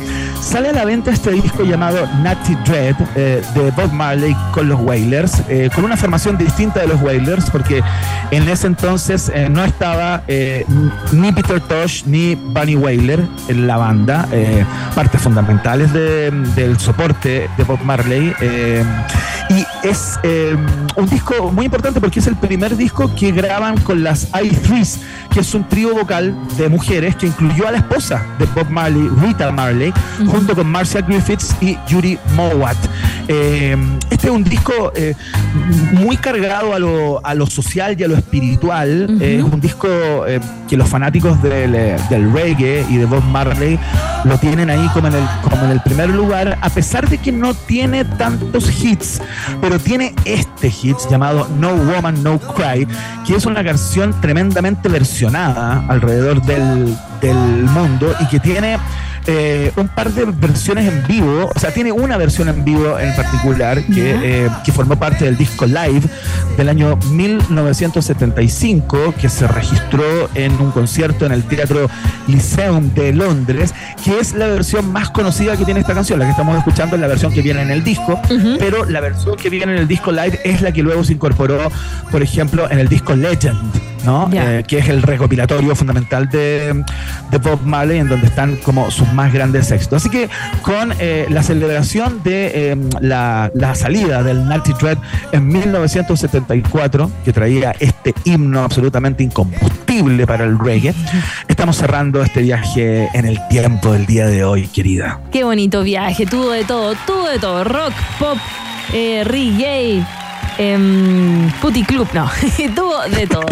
[0.41, 4.81] sale a la venta este disco llamado Natty Dread eh, de Bob Marley con los
[4.81, 7.83] Wailers, eh, con una formación distinta de los Wailers, porque
[8.31, 10.65] en ese entonces eh, no estaba eh,
[11.13, 14.27] ni Peter Tosh ni Bunny Wailer en la banda,
[14.95, 18.33] partes fundamentales de- del soporte de Bob Marley.
[19.51, 20.19] y es
[20.97, 24.99] un disco muy importante porque es el primer disco que graban con las I3s,
[25.39, 29.09] que es un trío vocal de mujeres que incluyó a la esposa de Bob Marley,
[29.21, 29.93] Rita Marley,
[30.27, 32.77] junto con Marcia Griffiths y Judy Mowat.
[33.29, 33.77] Eh,
[34.11, 35.15] este es un disco eh,
[35.93, 39.17] muy cargado a lo, a lo social y a lo espiritual.
[39.21, 39.89] Eh, es un disco
[40.69, 41.71] que los fanáticos del,
[42.11, 43.79] del reggae y de Bob Marley
[44.25, 47.31] lo tienen ahí como en, el, como en el primer lugar, a pesar de que
[47.31, 49.23] no tiene tantos hits,
[49.61, 52.89] pero tiene este hit llamado No Woman, No Cry,
[53.25, 58.79] que es una canción tremendamente versionada alrededor del, del mundo y que tiene
[59.31, 63.15] eh, un par de versiones en vivo, o sea, tiene una versión en vivo en
[63.15, 66.01] particular que, eh, que formó parte del disco live
[66.57, 71.91] del año 1975, que se registró en un concierto en el Teatro
[72.27, 76.19] Lyceum de Londres, que es la versión más conocida que tiene esta canción.
[76.19, 78.19] La que estamos escuchando es la versión que viene en el disco,
[78.59, 81.71] pero la versión que viene en el disco live es la que luego se incorporó,
[82.11, 83.98] por ejemplo, en el disco Legend.
[84.05, 84.29] ¿No?
[84.33, 86.85] Eh, que es el recopilatorio fundamental de,
[87.31, 90.03] de Bob Marley, en donde están como sus más grandes éxitos.
[90.03, 90.29] Así que
[90.63, 94.99] con eh, la celebración de eh, la, la salida del Natty Dread
[95.33, 100.95] en 1974, que traía este himno absolutamente incombustible para el reggae,
[101.49, 105.21] estamos cerrando este viaje en el tiempo del día de hoy, querida.
[105.31, 107.65] Qué bonito viaje, tuvo de todo, tuvo de todo.
[107.65, 108.39] Rock, pop,
[108.93, 110.05] eh, reggae,
[110.59, 112.31] em, putty club, no,
[112.75, 113.47] tuvo de todo.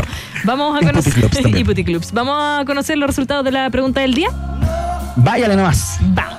[0.45, 1.13] Vamos a Y conocer
[1.57, 2.13] y puticlubs.
[2.13, 4.29] Vamos a conocer los resultados de la pregunta del día.
[5.17, 5.99] Váyale nomás.
[6.01, 6.37] Vamos.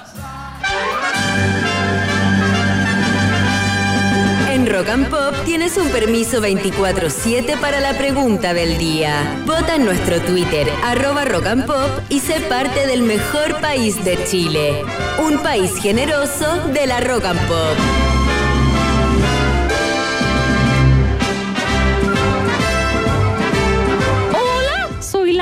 [4.49, 9.43] En Rock and Pop tienes un permiso 24-7 para la pregunta del día.
[9.45, 14.18] Vota en nuestro Twitter, arroba Rock and Pop, y sé parte del mejor país de
[14.26, 14.84] Chile.
[15.20, 18.16] Un país generoso de la Rock and Pop.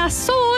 [0.05, 0.54] Hola, soy la Sole,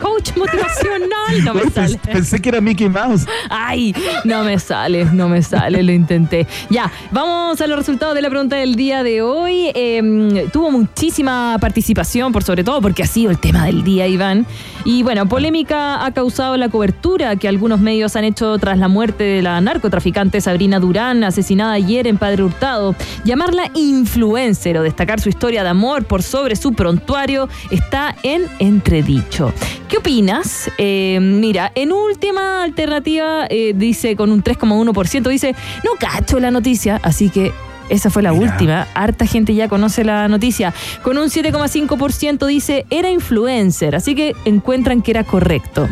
[0.00, 1.44] coach motivacional.
[1.44, 1.98] No me sale.
[1.98, 3.26] Pensé que era Mickey Mouse.
[3.48, 3.94] Ay,
[4.24, 6.46] no me sale, no me sale, lo intenté.
[6.68, 9.70] Ya, vamos a los resultados de la pregunta del día de hoy.
[9.74, 14.46] Eh, tuvo muchísima participación, por sobre todo porque ha sido el tema del día, Iván.
[14.84, 19.24] Y bueno, polémica ha causado la cobertura que algunos medios han hecho tras la muerte
[19.24, 22.94] de la narcotraficante Sabrina Durán, asesinada ayer en Padre Hurtado.
[23.24, 29.52] Llamarla influencer o destacar su historia de amor por sobre su prontuario está en entredicho.
[29.90, 30.70] ¿Qué opinas?
[30.78, 37.00] Eh, mira, en última alternativa, eh, dice con un 3,1%, dice, no cacho la noticia,
[37.02, 37.52] así que
[37.88, 38.86] esa fue la última.
[38.94, 40.72] Harta gente ya conoce la noticia.
[41.02, 45.88] Con un 7,5% dice, era influencer, así que encuentran que era correcto.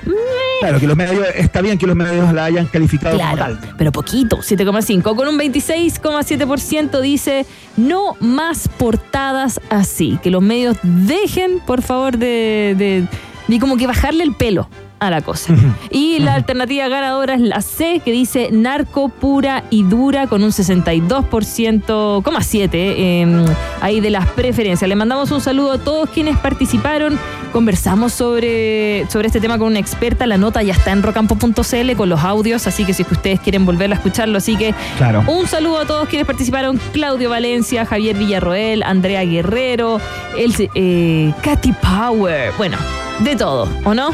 [0.61, 3.75] Claro, que los medios, está bien que los medios la hayan calificado Claro, como tal.
[3.77, 5.17] pero poquito, 7,5.
[5.17, 7.47] Con un 26,7% dice
[7.77, 10.21] no más portadas así.
[10.23, 13.05] Que los medios dejen, por favor, de, de,
[13.49, 14.69] de como que bajarle el pelo
[15.01, 15.55] a la cosa.
[15.91, 20.51] Y la alternativa ganadora es la C, que dice narco pura y dura con un
[20.51, 23.45] 62,7% coma siete, eh,
[23.81, 24.89] ahí de las preferencias.
[24.89, 27.19] Le mandamos un saludo a todos quienes participaron.
[27.53, 30.27] Conversamos sobre, sobre este tema con una experta.
[30.27, 33.41] La nota ya está en rocampo.cl con los audios, así que si es que ustedes
[33.41, 35.25] quieren volver a escucharlo, así que Claro.
[35.27, 40.01] un saludo a todos quienes participaron: Claudio Valencia, Javier Villarroel, Andrea Guerrero,
[40.37, 42.53] el, eh, Katy Power.
[42.59, 42.77] Bueno,
[43.21, 44.11] de todo, ¿o no?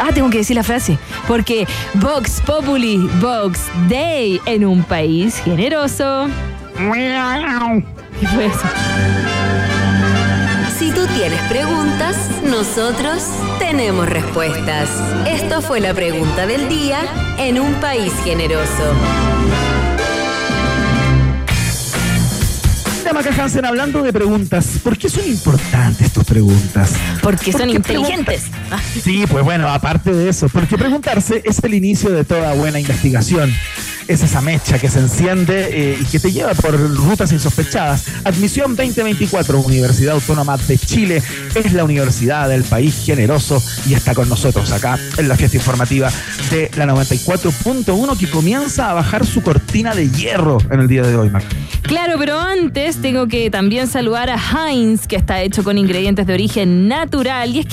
[0.00, 0.98] Ah, tengo que decir la frase.
[1.28, 6.26] Porque Vox Populi, Vox Day en un país generoso.
[8.18, 8.68] ¿Qué fue eso?
[10.78, 13.22] Si tú tienes preguntas, nosotros
[13.58, 14.88] tenemos respuestas.
[15.26, 17.00] Esto fue la pregunta del día
[17.38, 18.94] en un país generoso.
[23.00, 26.92] Mira, Maca Hansen, hablando de preguntas, ¿por qué son importantes tus preguntas?
[27.22, 28.42] Porque son inteligentes.
[29.02, 33.50] Sí, pues bueno, aparte de eso, porque preguntarse es el inicio de toda buena investigación.
[34.10, 38.06] Es esa mecha que se enciende eh, y que te lleva por rutas insospechadas.
[38.24, 41.22] Admisión 2024, Universidad Autónoma de Chile,
[41.54, 46.10] es la universidad del país generoso y está con nosotros acá en la fiesta informativa
[46.50, 51.14] de la 94.1 que comienza a bajar su cortina de hierro en el día de
[51.14, 51.46] hoy, Maca.
[51.82, 56.34] Claro, pero antes tengo que también saludar a Heinz, que está hecho con ingredientes de
[56.34, 57.54] origen natural.
[57.54, 57.66] Y es